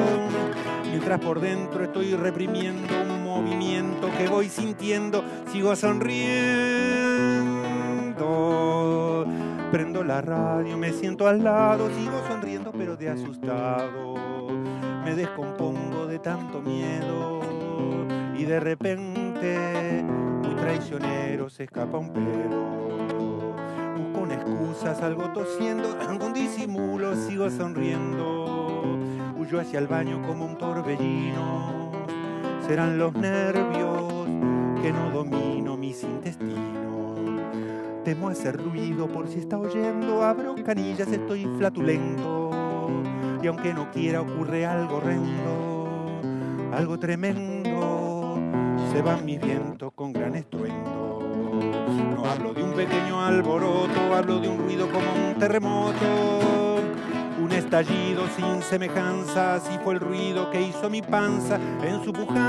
[0.92, 7.44] mientras por dentro estoy reprimiendo un movimiento que voy sintiendo, sigo sonriendo.
[9.74, 14.14] Prendo la radio, me siento al lado, sigo sonriendo pero de asustado.
[15.04, 17.40] Me descompongo de tanto miedo
[18.38, 23.08] y de repente, muy traicionero, se escapa un pelo.
[23.98, 29.00] Busco una excusa, salgo tosiendo, con disimulo sigo sonriendo.
[29.40, 31.92] Huyo hacia el baño como un torbellino.
[32.68, 34.28] Serán los nervios
[34.84, 36.33] que no domino mis intestinos.
[38.04, 40.24] Temo hacer ruido por si está oyendo.
[40.24, 42.52] Abro canillas, estoy flatulento.
[43.42, 46.22] Y aunque no quiera, ocurre algo horrendo,
[46.74, 48.38] algo tremendo.
[48.92, 51.20] Se van mis vientos con gran estruendo.
[52.14, 56.82] No hablo de un pequeño alboroto, hablo de un ruido como un terremoto.
[57.42, 62.44] Un estallido sin semejanza, así fue el ruido que hizo mi panza en su pujanza.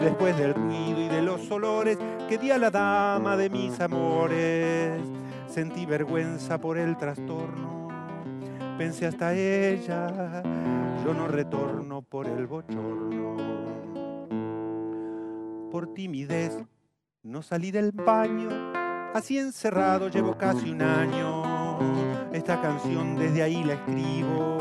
[0.00, 5.00] Después del ruido y de los olores que di a la dama de mis amores,
[5.48, 7.88] sentí vergüenza por el trastorno.
[8.76, 10.42] Pensé hasta ella,
[11.04, 13.36] yo no retorno por el bochorno.
[15.70, 16.56] Por timidez
[17.22, 18.48] no salí del baño
[19.14, 22.28] Así encerrado llevo casi un año.
[22.32, 24.58] Esta canción desde ahí la escribo.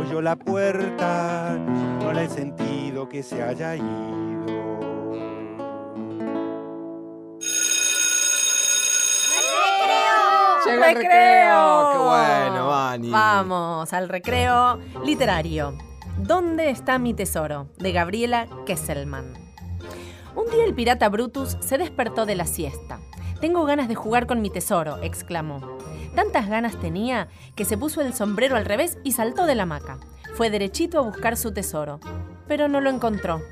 [0.00, 4.33] Oyo la puerta, no la he sentido que se haya ido.
[10.74, 11.90] El recreo.
[11.92, 13.10] Qué bueno, Vani.
[13.10, 15.78] Vamos al recreo literario.
[16.18, 17.68] ¿Dónde está mi tesoro?
[17.78, 19.34] De Gabriela Kesselman.
[20.34, 22.98] Un día el pirata Brutus se despertó de la siesta.
[23.40, 25.78] Tengo ganas de jugar con mi tesoro, exclamó.
[26.16, 29.98] Tantas ganas tenía que se puso el sombrero al revés y saltó de la hamaca.
[30.34, 32.00] Fue derechito a buscar su tesoro,
[32.48, 33.42] pero no lo encontró.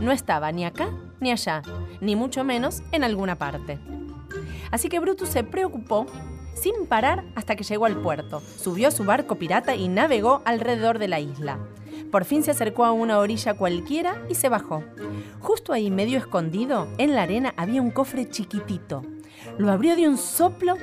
[0.00, 0.88] No estaba ni acá
[1.20, 1.62] ni allá,
[2.00, 3.78] ni mucho menos en alguna parte.
[4.70, 6.06] Así que Brutus se preocupó
[6.60, 8.42] sin parar hasta que llegó al puerto.
[8.56, 11.58] Subió a su barco pirata y navegó alrededor de la isla.
[12.10, 14.82] Por fin se acercó a una orilla cualquiera y se bajó.
[15.40, 19.02] Justo ahí, medio escondido, en la arena había un cofre chiquitito.
[19.58, 20.76] Lo abrió de un soplo.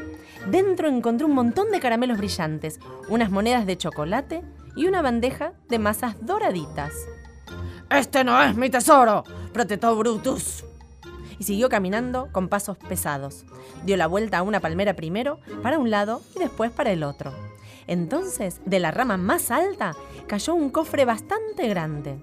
[0.50, 4.42] Dentro encontró un montón de caramelos brillantes, unas monedas de chocolate
[4.76, 6.94] y una bandeja de masas doraditas.
[7.90, 9.24] Este no es mi tesoro,
[9.54, 10.64] protestó Brutus.
[11.40, 13.46] Y siguió caminando con pasos pesados.
[13.86, 17.34] Dio la vuelta a una palmera primero, para un lado y después para el otro.
[17.88, 19.96] Entonces, de la rama más alta,
[20.28, 22.20] cayó un cofre bastante grande.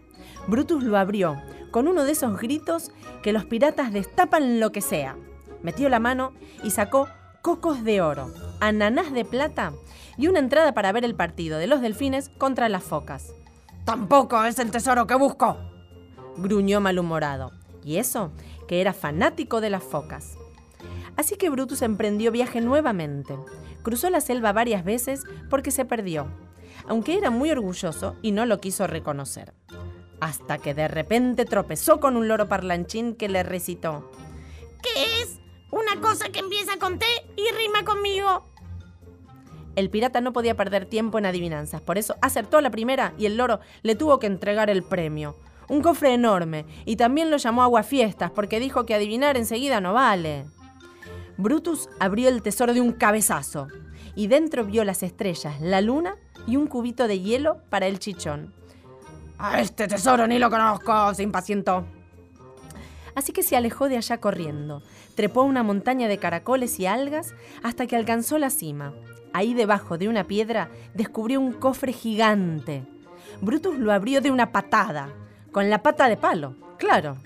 [0.46, 1.40] Brutus lo abrió,
[1.70, 2.92] con uno de esos gritos
[3.22, 5.16] que los piratas destapan lo que sea.
[5.62, 7.08] Metió la mano y sacó
[7.40, 9.72] cocos de oro, ananás de plata
[10.16, 13.34] y una entrada para ver el partido de los delfines contra las focas.
[13.84, 15.58] Tampoco es el tesoro que busco,
[16.36, 17.52] gruñó malhumorado.
[17.84, 18.32] Y eso,
[18.66, 20.36] que era fanático de las focas.
[21.16, 23.36] Así que Brutus emprendió viaje nuevamente.
[23.82, 26.28] Cruzó la selva varias veces porque se perdió,
[26.88, 29.52] aunque era muy orgulloso y no lo quiso reconocer.
[30.20, 34.10] Hasta que de repente tropezó con un loro parlanchín que le recitó.
[34.82, 35.38] ¿Qué es?
[35.70, 37.06] Una cosa que empieza con T
[37.36, 38.48] y rima conmigo.
[39.76, 43.36] El pirata no podía perder tiempo en adivinanzas, por eso acertó la primera y el
[43.36, 45.36] loro le tuvo que entregar el premio.
[45.68, 50.44] Un cofre enorme, y también lo llamó aguafiestas porque dijo que adivinar enseguida no vale.
[51.36, 53.68] Brutus abrió el tesoro de un cabezazo
[54.14, 58.54] y dentro vio las estrellas, la luna y un cubito de hielo para el chichón.
[59.38, 61.84] A este tesoro ni lo conozco, se impacientó.
[63.14, 64.82] Así que se alejó de allá corriendo.
[65.14, 68.92] Trepó una montaña de caracoles y algas hasta que alcanzó la cima.
[69.32, 72.84] Ahí debajo de una piedra descubrió un cofre gigante.
[73.40, 75.12] Brutus lo abrió de una patada,
[75.54, 77.16] con la pata de palo, claro.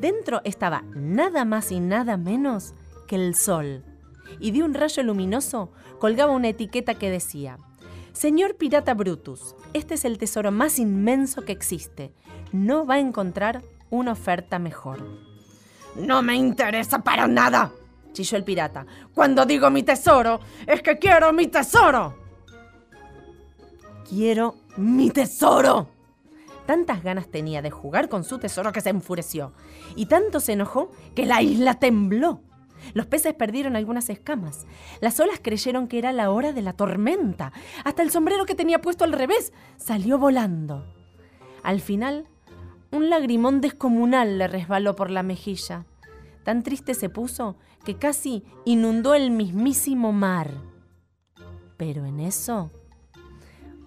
[0.00, 2.74] Dentro estaba nada más y nada menos
[3.08, 3.82] que el sol.
[4.38, 7.58] Y de un rayo luminoso colgaba una etiqueta que decía,
[8.12, 12.12] Señor pirata Brutus, este es el tesoro más inmenso que existe.
[12.52, 15.04] No va a encontrar una oferta mejor.
[15.96, 17.72] No me interesa para nada,
[18.12, 18.86] chilló el pirata.
[19.12, 20.38] Cuando digo mi tesoro,
[20.68, 22.14] es que quiero mi tesoro.
[24.08, 25.95] Quiero mi tesoro.
[26.66, 29.52] Tantas ganas tenía de jugar con su tesoro que se enfureció.
[29.94, 32.42] Y tanto se enojó que la isla tembló.
[32.92, 34.66] Los peces perdieron algunas escamas.
[35.00, 37.52] Las olas creyeron que era la hora de la tormenta.
[37.84, 40.84] Hasta el sombrero que tenía puesto al revés salió volando.
[41.62, 42.28] Al final,
[42.92, 45.86] un lagrimón descomunal le resbaló por la mejilla.
[46.44, 50.50] Tan triste se puso que casi inundó el mismísimo mar.
[51.76, 52.70] Pero en eso...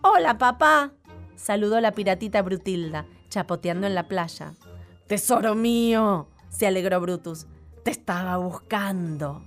[0.01, 0.93] Hola, papá,
[1.39, 4.53] saludó la piratita Brutilda, chapoteando en la playa.
[5.07, 7.47] Tesoro mío, se alegró Brutus.
[7.83, 9.45] Te estaba buscando.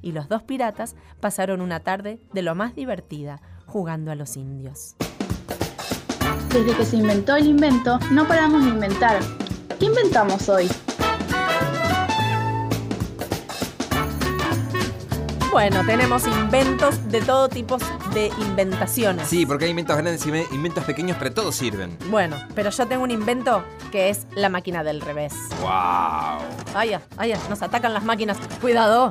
[0.00, 4.94] Y los dos piratas pasaron una tarde de lo más divertida, jugando a los indios.
[6.52, 9.20] Desde que se inventó el invento, no paramos de inventar.
[9.78, 10.68] ¿Qué inventamos hoy?
[15.56, 17.78] Bueno, tenemos inventos de todo tipo
[18.12, 19.26] de inventaciones.
[19.26, 21.96] Sí, porque hay inventos grandes y inventos pequeños, pero todos sirven.
[22.10, 25.32] Bueno, pero yo tengo un invento que es la máquina del revés.
[25.62, 26.42] ¡Wow!
[26.74, 28.36] Ay, ya, ay, ya, nos atacan las máquinas.
[28.60, 29.08] Cuidado.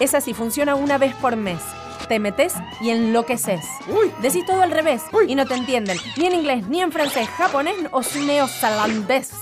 [0.00, 1.62] Esa sí funciona una vez por mes.
[2.08, 3.64] Te metes y enloqueces.
[3.88, 4.12] Uy.
[4.20, 5.98] Decís todo al revés y no te entienden.
[6.16, 9.32] Ni en inglés, ni en francés, japonés o neozelandés.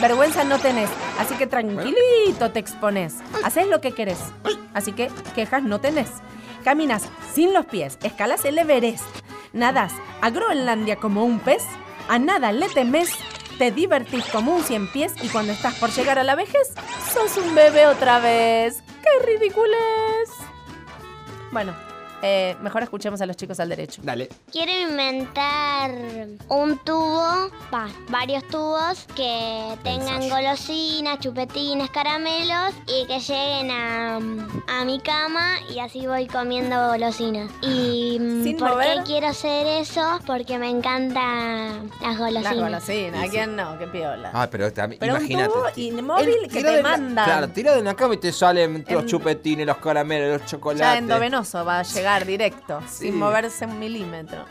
[0.00, 3.16] Vergüenza no tenés, así que tranquilito te expones.
[3.44, 4.18] Haces lo que querés,
[4.74, 6.10] así que quejas no tenés.
[6.64, 9.04] Caminas sin los pies, escalas el Everest,
[9.52, 11.62] nadas a Groenlandia como un pez,
[12.08, 13.10] a nada le temes,
[13.58, 16.74] te divertís como un cien pies y cuando estás por llegar a la vejez,
[17.12, 18.82] sos un bebé otra vez.
[19.02, 20.30] ¡Qué ridiculez!
[21.52, 21.74] Bueno,
[22.26, 24.00] eh, mejor escuchemos a los chicos al derecho.
[24.02, 24.30] Dale.
[24.50, 25.90] Quiero inventar
[26.48, 34.84] un tubo, va, varios tubos que tengan golosinas, chupetines, caramelos y que lleguen a, a
[34.86, 37.50] mi cama y así voy comiendo golosinas.
[37.60, 38.98] ¿Y mm, Sin por mover.
[38.98, 40.18] qué quiero hacer eso?
[40.26, 42.42] Porque me encantan las golosinas.
[42.44, 43.78] Las golosinas, ¿a quién no?
[43.78, 44.30] Qué piola.
[44.32, 45.48] Ah, pero Pero un imagínate.
[45.52, 47.24] tubo inmóvil que te mandan.
[47.24, 50.80] Claro, tira de la cama y te salen los En- chupetines, los caramelos, los chocolates.
[50.86, 53.06] Ya endovenoso va a llegar directo, Sí.
[53.08, 54.44] sin moverse un milímetro.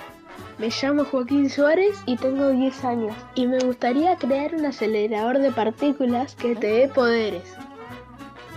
[0.58, 3.16] Me llamo Joaquín Suárez y tengo 10 años.
[3.34, 7.44] Y me gustaría crear un acelerador de partículas que te dé poderes.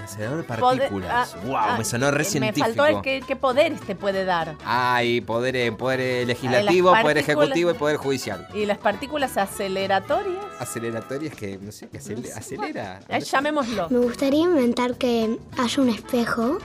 [0.05, 1.35] Acelerador de Poder- partículas.
[1.35, 2.67] ah, wow, ah, me sonó re Me científico.
[2.67, 4.55] faltó el que, qué poderes te puede dar.
[4.65, 8.47] Ay, poder, poder legislativo, Las poder ejecutivo y poder judicial.
[8.55, 13.01] Y las partículas aceleratorias, Aceleratorias que, no sé, que acele- acelera.
[13.09, 13.89] eh, llamémoslo.
[13.91, 16.59] Me gustaría inventar que haya un espejo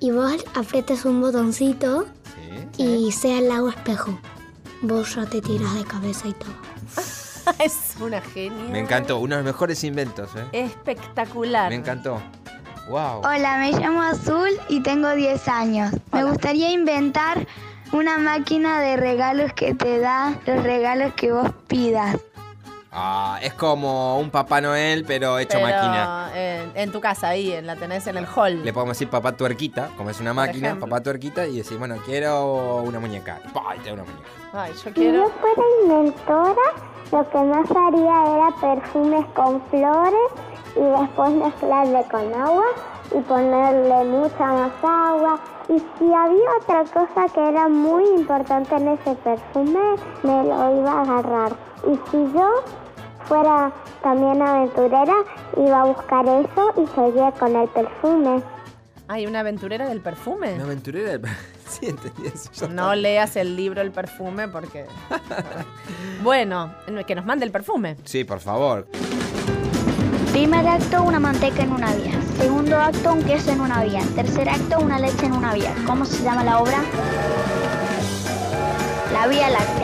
[0.00, 2.06] y vos apretes un botoncito
[2.76, 4.18] y sea el lago espejo.
[4.82, 6.54] Vos ya te tiras de cabeza y todo.
[7.58, 8.72] es una genia.
[8.72, 10.46] Me encantó, uno de los mejores inventos, ¿eh?
[10.52, 11.68] Espectacular.
[11.68, 12.20] Me encantó.
[12.88, 13.20] Wow.
[13.20, 15.92] Hola, me llamo Azul y tengo 10 años.
[16.12, 17.46] Me gustaría inventar
[17.92, 22.16] una máquina de regalos que te da los regalos que vos pidas.
[22.92, 26.30] Ah, es como un Papá Noel, pero hecho Pero máquina.
[26.34, 28.64] En, en tu casa, ahí, en la tenés en el hall.
[28.64, 30.88] Le podemos decir papá tuerquita, como es una máquina, ejemplo.
[30.88, 33.38] papá tuerquita, y decir, bueno, quiero una muñeca.
[33.44, 34.28] Y te da una muñeca.
[34.52, 35.18] Ay, yo Si quiero.
[35.18, 36.66] yo fuera inventora,
[37.12, 40.30] lo que más haría era perfumes con flores
[40.76, 42.64] y después mezclarle con agua
[43.16, 45.40] y ponerle mucha más agua.
[45.68, 49.80] Y si había otra cosa que era muy importante en ese perfume,
[50.24, 51.52] me lo iba a agarrar.
[51.88, 52.50] Y si yo
[53.26, 55.14] fuera también aventurera,
[55.56, 58.42] iba a buscar eso y seguía con el perfume.
[59.08, 60.54] Hay una aventurera del perfume.
[60.54, 61.22] Una aventurera del...
[61.70, 62.68] Sí, entendí eso.
[62.68, 64.86] No leas el libro El perfume porque.
[66.22, 66.74] bueno,
[67.06, 67.96] que nos mande el perfume.
[68.04, 68.88] Sí, por favor.
[70.32, 72.20] Primer acto, una manteca en una vía.
[72.38, 74.00] Segundo acto, un queso en una vía.
[74.16, 75.72] Tercer acto, una leche en una vía.
[75.86, 76.82] ¿Cómo se llama la obra?
[79.12, 79.79] La Vía Láctea.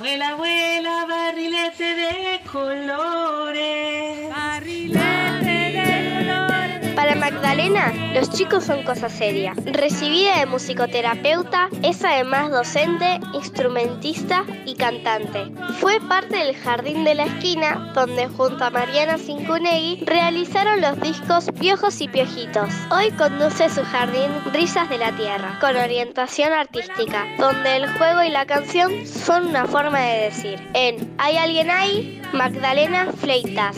[0.00, 4.29] Vuela, vuela, barrilete de colores.
[7.50, 9.54] Magdalena, los chicos son cosa seria.
[9.64, 15.50] Recibida de musicoterapeuta, es además docente, instrumentista y cantante.
[15.80, 21.46] Fue parte del Jardín de la Esquina, donde junto a Mariana Cincunegui realizaron los discos
[21.58, 22.70] Piojos y Piojitos.
[22.92, 28.30] Hoy conduce su jardín Risas de la Tierra, con orientación artística, donde el juego y
[28.30, 30.68] la canción son una forma de decir.
[30.74, 33.76] En Hay alguien ahí, Magdalena Fleitas.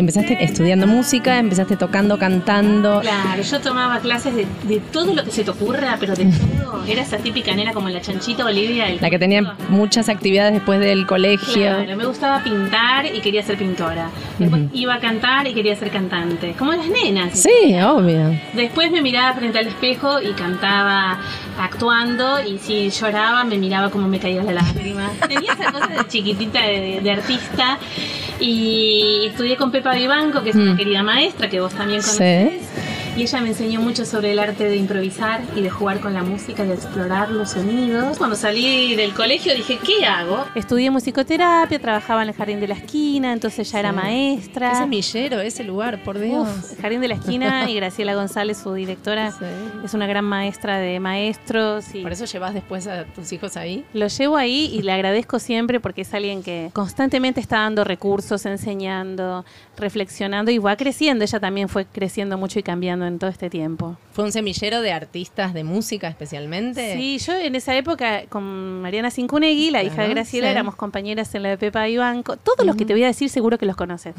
[0.00, 3.02] Empezaste estudiando música, empezaste tocando, cantando.
[3.02, 6.84] Claro, yo tomaba clases de, de todo lo que se te ocurra, pero de todo.
[6.86, 8.86] Era esa típica nena como la chanchita Olivia.
[8.98, 11.52] La que tenía muchas actividades después del colegio.
[11.52, 14.08] Claro, me gustaba pintar y quería ser pintora.
[14.38, 16.54] Después iba a cantar y quería ser cantante.
[16.58, 17.38] Como las nenas.
[17.38, 18.34] Sí, obvio.
[18.54, 21.18] Después me miraba frente al espejo y cantaba
[21.58, 25.10] actuando y si lloraba me miraba como me caía la lágrima.
[25.28, 27.78] Tenía esa cosa de chiquitita de, de artista
[28.38, 30.76] y estudié con Pepa Vivanco, que es una Mm.
[30.76, 32.60] querida maestra que vos también conocés.
[32.62, 32.90] Sí.
[33.20, 36.22] Y ella me enseñó mucho sobre el arte de improvisar y de jugar con la
[36.22, 38.16] música, de explorar los sonidos.
[38.16, 40.46] Cuando salí del colegio dije, ¿qué hago?
[40.54, 43.96] Estudié musicoterapia, trabajaba en el Jardín de la Esquina, entonces ya era Sí.
[43.96, 44.70] maestra.
[44.70, 46.48] Qué semillero ese lugar, por Dios.
[46.48, 49.34] Uf, el Jardín de la Esquina y Graciela González, su directora,
[49.84, 51.94] es una gran maestra de maestros.
[51.94, 53.84] Y Por eso llevas después a tus hijos ahí.
[53.92, 58.46] Lo llevo ahí y le agradezco siempre porque es alguien que constantemente está dando recursos,
[58.46, 59.44] enseñando,
[59.76, 61.22] reflexionando y va creciendo.
[61.22, 63.96] Ella también fue creciendo mucho y cambiando en todo este tiempo.
[64.12, 66.94] ¿Fue un semillero de artistas de música especialmente?
[66.94, 70.52] Sí, yo en esa época con Mariana Cincunegui, la hija de Graciela, sí.
[70.52, 72.36] éramos compañeras en la de Pepa y Banco.
[72.36, 74.14] Todos los que te voy a decir seguro que los conoces.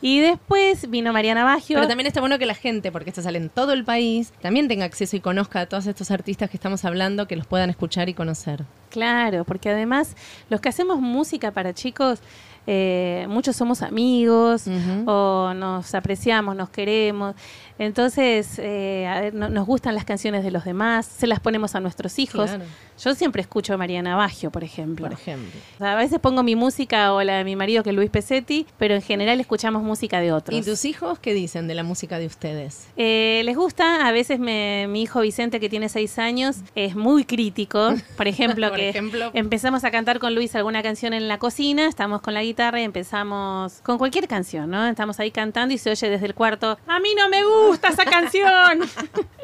[0.00, 1.76] y después vino Mariana Baggio.
[1.76, 4.68] Pero también está bueno que la gente, porque esto sale en todo el país, también
[4.68, 8.08] tenga acceso y conozca a todos estos artistas que estamos hablando, que los puedan escuchar
[8.08, 8.64] y conocer.
[8.90, 10.16] Claro, porque además
[10.48, 12.20] los que hacemos música para chicos,
[12.66, 14.64] eh, muchos somos amigos
[15.06, 17.34] o nos apreciamos, nos queremos.
[17.78, 21.74] Entonces, eh, a ver, no- nos gustan las canciones de los demás, se las ponemos
[21.74, 22.50] a nuestros hijos.
[22.50, 22.64] Claro.
[22.98, 25.06] Yo siempre escucho a Mariana Baggio, por ejemplo.
[25.06, 25.50] Por ejemplo.
[25.74, 28.08] O sea, a veces pongo mi música o la de mi marido, que es Luis
[28.08, 30.58] Pesetti, pero en general escuchamos música de otros.
[30.58, 32.88] ¿Y tus hijos qué dicen de la música de ustedes?
[32.96, 37.24] Eh, les gusta, a veces me- mi hijo Vicente, que tiene seis años, es muy
[37.26, 37.94] crítico.
[38.16, 39.30] Por ejemplo, Por que ejemplo.
[39.34, 42.84] empezamos a cantar con Luis alguna canción en la cocina, estamos con la guitarra y
[42.84, 44.86] empezamos con cualquier canción, ¿no?
[44.86, 48.04] Estamos ahí cantando y se oye desde el cuarto, a mí no me gusta esa
[48.04, 48.80] canción.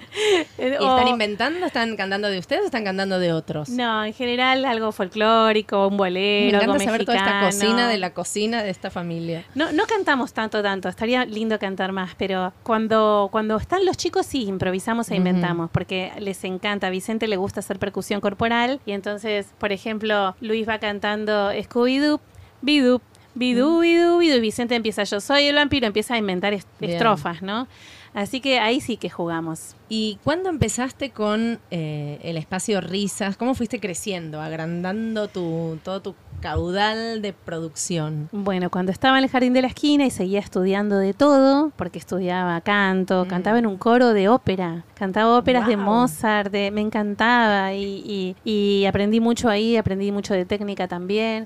[0.59, 1.65] Eh, ¿Y o- están inventando?
[1.65, 3.71] ¿Están cantando de ustedes o están cantando de otros?
[3.71, 7.97] No, en general algo folclórico, un Me bolero, encanta algo saber toda esta cocina de
[7.97, 9.45] la cocina de esta familia.
[9.55, 10.91] No, no cantamos tanto, tanto.
[10.91, 16.13] Estaría lindo cantar más, pero cuando, cuando están los chicos sí improvisamos e inventamos, porque
[16.19, 16.89] les encanta.
[16.89, 22.21] A Vicente le gusta hacer percusión corporal y entonces, por ejemplo, Luis va cantando Scooby-Doo,
[22.61, 23.01] Bidoo,
[23.35, 26.93] Bidoo, Bidoo, Bidoo, y Vicente empieza Yo soy el vampiro, empieza a inventar est- Bien.
[26.93, 27.67] estrofas, ¿no?
[28.15, 29.75] Así que ahí sí que jugamos.
[29.89, 33.37] ¿Y cuándo empezaste con eh, el espacio Risas?
[33.37, 38.29] ¿Cómo fuiste creciendo, agrandando tu, todo tu caudal de producción?
[38.33, 41.99] Bueno, cuando estaba en el jardín de la esquina y seguía estudiando de todo, porque
[41.99, 45.77] estudiaba canto, cantaba en un coro de ópera, cantaba óperas de.
[45.77, 51.45] Mozart, de- me encantaba y, y- y aprendí mucho ahí, aprendí mucho de técnica también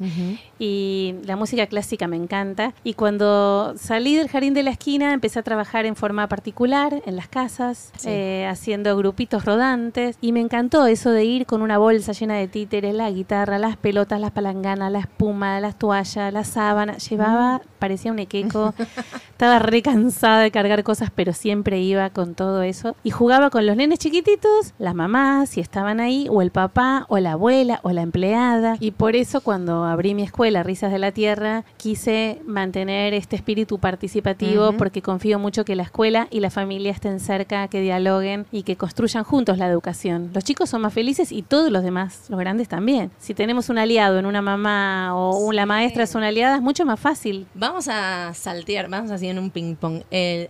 [0.58, 2.74] y la música clásica me encanta.
[2.84, 7.16] Y cuando salí del jardín de la esquina empecé a trabajar en forma particular en
[7.16, 8.08] las casas, Sí.
[8.10, 12.48] eh, haciendo grupitos rodantes y me encantó eso de ir con una bolsa llena de
[12.48, 16.96] títeres, la guitarra, las pelotas, las palanganas, la espuma, las toallas, la sábana.
[16.96, 18.74] Llevaba, parecía un equeco.
[19.30, 22.96] Estaba re cansada de cargar cosas, pero siempre iba con todo eso.
[23.04, 27.18] Y jugaba con los nenes chiquititos, las mamás, si estaban ahí, o el papá, o
[27.18, 28.76] la abuela, o la empleada.
[28.80, 33.78] Y por eso cuando abrí mi escuela, Risas de la Tierra, quise mantener este espíritu
[33.78, 34.78] participativo Ujú.
[34.78, 38.76] porque confío mucho que la escuela y la familia estén cerca, que dialoguen y que
[38.76, 40.30] construyan juntos la educación.
[40.34, 43.10] Los chicos son más felices y todos los demás, los grandes también.
[43.18, 46.84] Si tenemos un aliado en una mamá o la maestra es una aliada, es mucho
[46.84, 47.46] más fácil.
[47.54, 50.02] Vamos a saltear, vamos así en un ping-pong.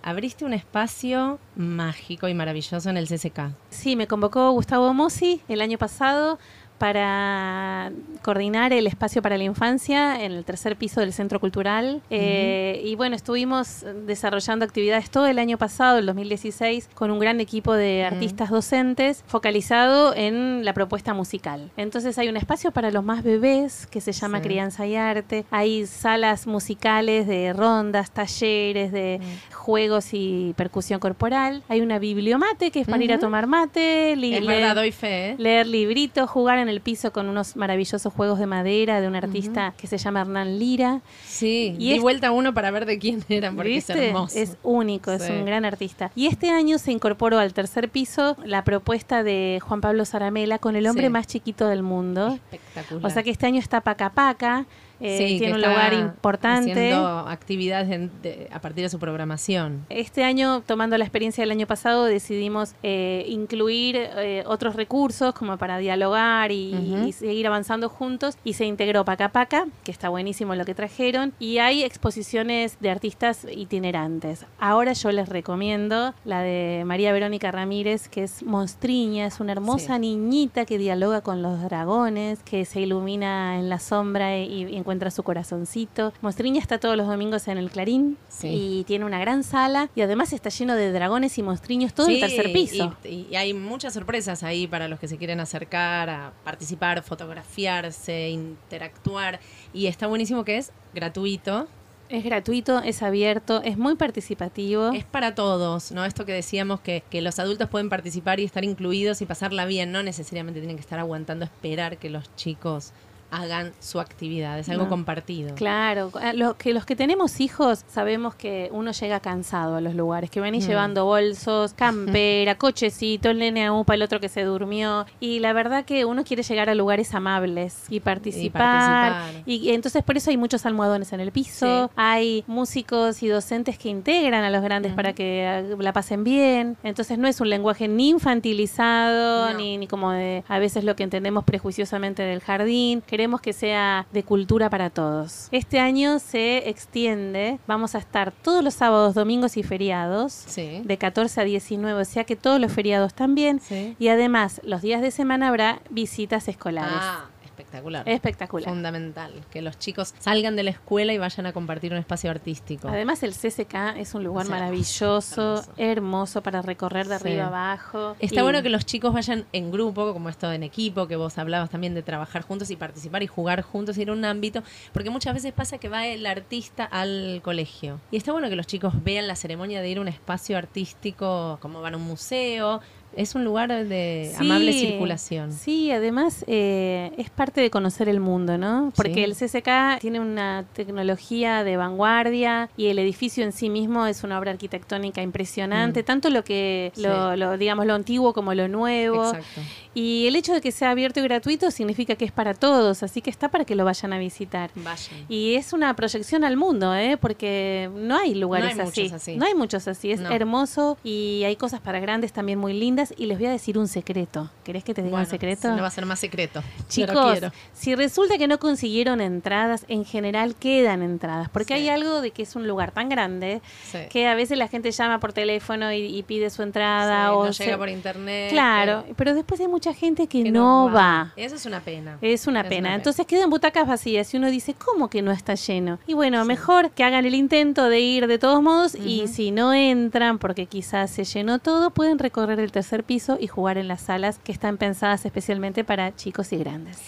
[0.02, 3.52] Abriste un espacio mágico y maravilloso en el CCK.
[3.70, 6.38] Sí, me convocó Gustavo Mossi el año pasado
[6.78, 7.90] para
[8.22, 12.02] coordinar el espacio para la infancia en el tercer piso del Centro Cultural.
[12.10, 17.40] Eh, y bueno, estuvimos desarrollando actividades todo el año pasado, el 2016, con un gran
[17.40, 21.70] equipo de artistas docentes focalizado en la propuesta musical.
[21.76, 24.44] Entonces hay un espacio para los más bebés que se llama Sí.
[24.44, 25.44] Crianza y Arte.
[25.50, 29.20] Hay salas musicales de rondas, talleres de
[29.52, 31.62] juegos y percusión corporal.
[31.68, 35.30] Hay una bibliomate que es para ir a tomar mate, leer- verdad, doy fe.
[35.30, 35.34] ¿eh?
[35.38, 39.74] leer libritos, jugar en el piso con unos maravillosos juegos de madera de un artista
[39.76, 41.00] que se llama Hernán Lira.
[41.24, 44.38] Sí, Y di es- vuelta uno para ver de quién eran, porque es hermoso.
[44.38, 46.10] Es único, es un gran artista.
[46.14, 50.76] Y este año se incorporó al tercer piso la propuesta de Juan Pablo Zaramela con
[50.76, 51.10] el hombre Sí.
[51.10, 52.38] más chiquito del mundo.
[52.50, 53.06] Espectacular.
[53.06, 54.66] O sea que este año está Paca Paca,
[55.00, 56.70] eh, Sí, tiene un lugar importante.
[56.72, 59.84] Haciendo actividades en- de- a partir de su programación.
[59.90, 65.56] Este año, tomando la experiencia del año pasado, decidimos eh, incluir eh, otros recursos como
[65.58, 68.36] para dialogar y, seguir avanzando juntos.
[68.44, 71.32] Y se integró Paca Paca, que está buenísimo lo que trajeron.
[71.38, 74.46] Y hay exposiciones de artistas itinerantes.
[74.58, 79.94] Ahora yo les recomiendo la de María Verónica Ramírez, que es Monstriña, es una hermosa
[79.94, 80.00] Sí.
[80.00, 85.10] niñita que dialoga con los dragones, que se ilumina en la sombra y, y encuentra
[85.10, 86.12] su corazoncito.
[86.20, 88.48] Monstriña está todos los domingos en el Clarín Sí.
[88.80, 92.20] y tiene una gran sala y además está lleno de dragones y monstriños todo el
[92.20, 92.96] tercer piso.
[93.02, 98.28] Y, y hay muchas sorpresas ahí para los que se quieren acercar a participar, fotografiarse,
[98.30, 99.40] interactuar.
[99.72, 101.66] Y está buenísimo que es gratuito.
[102.08, 104.92] Es gratuito, es abierto, es muy participativo.
[104.92, 106.04] Es para todos, ¿no?
[106.04, 109.90] Esto que decíamos que, que los adultos pueden participar y estar incluidos y pasarla bien,
[109.90, 112.92] no necesariamente tienen que estar aguantando esperar que los chicos
[113.30, 114.88] hagan su actividad, es algo No.
[114.88, 115.54] compartido.
[115.54, 119.94] Claro, a lo- que los que tenemos hijos sabemos que uno llega cansado a los
[119.94, 120.68] lugares, que venís Mm.
[120.68, 125.06] llevando bolsos, campera, cochecito, el nene a upa, el otro que se durmió.
[125.20, 128.62] Y la verdad que uno quiere llegar a lugares amables y participar.
[128.62, 129.42] participar.
[129.46, 131.92] Y, entonces por eso hay muchos almohadones en el piso, Sí.
[131.96, 136.76] hay músicos y docentes que integran a los grandes para que eh, la pasen bien.
[136.82, 141.02] Entonces no es un lenguaje ni infantilizado, ni, ni como de a veces lo que
[141.04, 143.02] entendemos prejuiciosamente del jardín.
[143.16, 145.48] Queremos que sea de cultura para todos.
[145.50, 151.40] Este año se extiende, vamos a estar todos los sábados, domingos y feriados, de 14
[151.40, 153.62] a 19, o sea que todos los feriados también.
[153.98, 156.92] Y además, los días de semana habrá visitas escolares.
[156.94, 158.08] Ah, espectacular.
[158.08, 158.68] Espectacular.
[158.68, 159.32] Fundamental.
[159.50, 162.88] Que los chicos salgan de la escuela y vayan a compartir un espacio artístico.
[162.88, 166.42] Además, el CCK es un lugar O sea, maravilloso, hermoso.
[166.42, 167.24] para recorrer de Sí.
[167.28, 168.16] arriba abajo.
[168.20, 171.38] Está Y- bueno que los chicos vayan en grupo, como esto en equipo, que vos
[171.38, 174.62] hablabas también de trabajar juntos y participar y jugar juntos y ir a un ámbito,
[174.92, 178.00] porque muchas veces pasa que va el artista al colegio.
[178.10, 181.58] Y está bueno que los chicos vean la ceremonia de ir a un espacio artístico,
[181.60, 182.80] como van a un museo.
[183.16, 185.52] Es un lugar de Sí, amable circulación.
[185.52, 188.92] Sí, además eh, es parte de conocer el mundo, ¿no?
[188.94, 189.22] Porque Sí.
[189.24, 194.38] el CCK tiene una tecnología de vanguardia y el edificio en sí mismo es una
[194.38, 196.04] obra arquitectónica impresionante, Mm.
[196.04, 197.38] tanto lo que, lo, Sí.
[197.38, 199.24] lo, digamos, lo antiguo como lo nuevo.
[199.30, 199.60] Exacto.
[199.94, 203.22] Y el hecho de que sea abierto y gratuito significa que es para todos, así
[203.22, 204.70] que está para que lo vayan a visitar.
[204.74, 205.24] Vayan.
[205.30, 207.16] Y es una proyección al mundo, ¿eh?
[207.18, 209.10] porque no hay lugares No hay así.
[209.14, 209.36] así.
[209.36, 210.10] No hay muchos así.
[210.10, 210.30] Es No.
[210.30, 213.05] hermoso y hay cosas para grandes también muy lindas.
[213.16, 214.50] Y les voy a decir un secreto.
[214.64, 215.68] ¿Querés que te diga un secreto?
[215.74, 216.62] No va a ser más secreto.
[216.88, 217.40] Chicos,
[217.74, 222.42] si resulta que no consiguieron entradas, en general quedan entradas, porque hay algo de que
[222.42, 223.98] es un lugar tan grande Sí.
[224.10, 227.44] que a veces la gente llama por teléfono y, y pide su entrada Sí, o
[227.46, 228.50] no se- llega por internet.
[228.50, 231.32] Claro, pero después hay mucha gente que, que no, va.
[231.36, 232.18] Eso es una pena.
[232.20, 232.94] Es una pena.
[232.94, 235.98] Entonces quedan butacas vacías y uno dice, ¿cómo que no está lleno?
[236.06, 239.72] Y bueno, mejor que hagan el intento de ir de todos modos y si no
[239.74, 244.02] entran porque quizás se llenó todo, pueden recorrer el tercer piso y jugar en las
[244.02, 247.00] salas que están pensadas especialmente para chicos y grandes.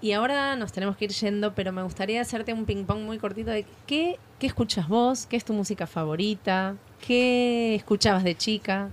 [0.00, 3.50] Y ahora nos tenemos que ir yendo, pero me gustaría hacerte un ping-pong muy cortito
[3.50, 6.76] de qué, qué escuchas vos, qué es tu música favorita,
[7.06, 8.90] qué escuchabas de chica.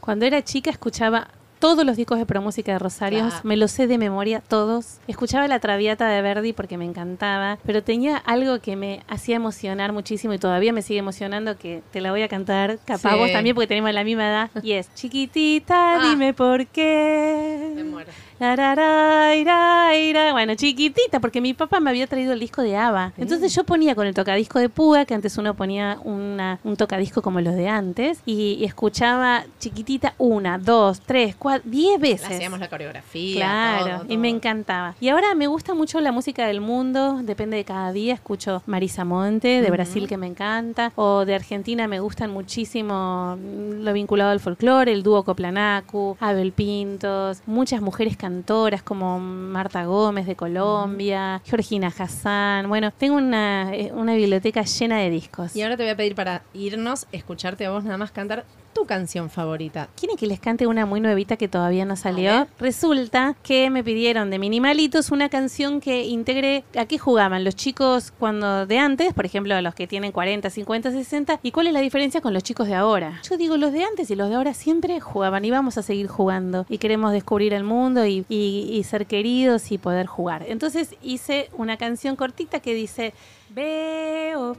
[0.00, 1.28] Cuando era chica escuchaba
[1.64, 3.40] todos los discos de Pro Música de Rosarios, Claro.
[3.48, 4.98] me los sé de memoria todos.
[5.08, 9.90] Escuchaba la Traviata de Verdi porque me encantaba, pero tenía algo que me hacía emocionar
[9.94, 13.18] muchísimo y todavía me sigue emocionando que te la voy a cantar, capaz Sí.
[13.18, 16.10] vos también porque tenemos la misma edad, y es Chiquitita, Ah.
[16.10, 17.72] dime por qué.
[17.76, 18.12] Me muero.
[18.40, 20.32] La, ra, ra, ira, ira.
[20.32, 23.12] Bueno, chiquitita, porque mi papá me había traído el disco de ABBA.
[23.18, 27.20] Entonces yo ponía con el tocadisco de púa, que antes uno ponía una, un tocadisco
[27.20, 32.30] como los de antes, y, y escuchaba chiquitita una, dos, tres, cuatro, diez veces.
[32.30, 33.36] Hacíamos la coreografía.
[33.36, 34.94] Claro, todo, y me encantaba.
[35.00, 38.14] Y ahora me gusta mucho la música del mundo, depende de cada día.
[38.14, 39.74] Escucho Marisa Monte, de.
[39.74, 44.92] Brasil, que me encanta, o de Argentina me gustan muchísimo mm, lo vinculado al folclore,
[44.92, 52.70] el dúo Coplanacu, Abel Pintos, muchas mujeres cantoras como Marta Gómez de Colombia, Georgina Hassan.
[52.70, 55.54] Bueno, tengo una, eh, una biblioteca llena de discos.
[55.54, 58.84] Y ahora te voy a pedir para irnos, escucharte a vos nada más cantar tu
[58.86, 59.88] canción favorita.
[59.98, 62.46] ¿Quieren que les cante una muy nuevita que todavía no salió?
[62.58, 68.12] Resulta que me pidieron de Minimalitos una canción que integre a qué jugaban los chicos
[68.18, 71.80] cuando de antes, por ejemplo, los que tienen 40, 50, 60, y cuál es la
[71.80, 73.20] diferencia con los chicos de ahora.
[73.28, 76.08] Yo digo, los de antes y los de ahora siempre jugaban y vamos a seguir
[76.08, 80.44] jugando y queremos descubrir el mundo y, y- y ser queridos y poder jugar.
[80.48, 83.14] Entonces hice una canción cortita que dice,
[83.50, 84.56] veo,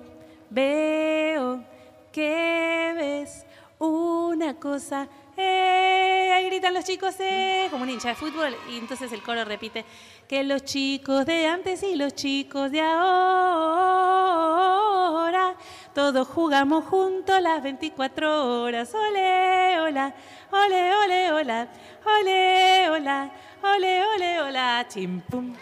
[0.49, 1.61] veo,
[2.11, 3.45] que ves
[3.80, 5.07] una cosa.
[5.38, 6.32] ¡Eh!
[6.34, 7.67] Ahí gritan los chicos, ¡eh!
[7.71, 8.55] Como un hincha de fútbol.
[8.69, 9.86] Y entonces el coro repite
[10.28, 12.95] que los chicos de antes y los chicos de ahora,
[15.93, 18.93] todos jugamos juntos las 24 horas.
[18.93, 20.15] ¡Ole, hola!
[20.51, 21.67] ¡Ole, ole, hola!
[22.05, 23.32] ¡Ole, hola!
[23.61, 24.86] ¡Ole, ole, hola!
[24.88, 25.53] ¡Chimpum!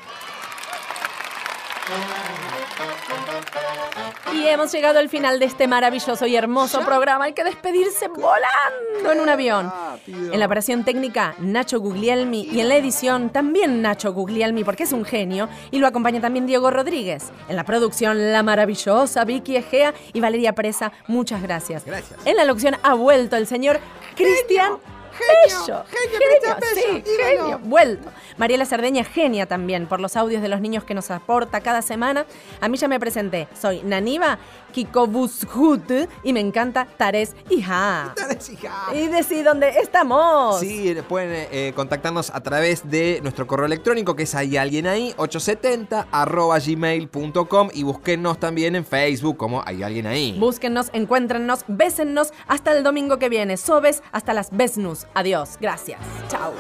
[4.34, 7.26] Y hemos llegado al final de este maravilloso y hermoso programa.
[7.26, 9.72] Hay que despedirse volando en un avión.
[10.08, 12.48] En la operación técnica, Nacho Guglielmi.
[12.52, 15.50] Y en la edición, también Nacho Guglielmi, porque es un genio.
[15.72, 17.32] Y lo acompaña también Diego Rodríguez.
[17.48, 20.92] En la producción, la maravillosa Vicky Egea y Valeria Presa.
[21.08, 21.86] Muchas gracias.
[21.86, 22.20] Gracias.
[22.26, 23.80] En la locución ha vuelto el señor
[24.16, 24.74] Cristian
[25.18, 28.10] Genio, genio, Cristian sí, genio, vuelto.
[28.38, 32.26] Mariela Cerdeña, genia también, por los audios de los niños que nos aporta cada semana.
[32.62, 34.40] A mí ya me presenté, soy Naniva
[34.74, 38.14] Kikobushut y me encanta Tares Hija.
[38.18, 38.88] Tares Hija.
[38.94, 40.60] Y decí dónde estamos.
[40.60, 45.14] Sí, pueden eh, contactarnos a través de nuestro correo electrónico que es hay alguien ahí,
[45.18, 50.36] 870 arroba gmail.com y búsquennos también en Facebook como hay alguien ahí.
[50.40, 53.56] Búsquennos, encuéntrennos, bésennos hasta el domingo que viene.
[53.58, 55.06] Sobes hasta las besnus.
[55.14, 55.58] Adiós.
[55.62, 56.00] Gracias.
[56.28, 56.54] Chao.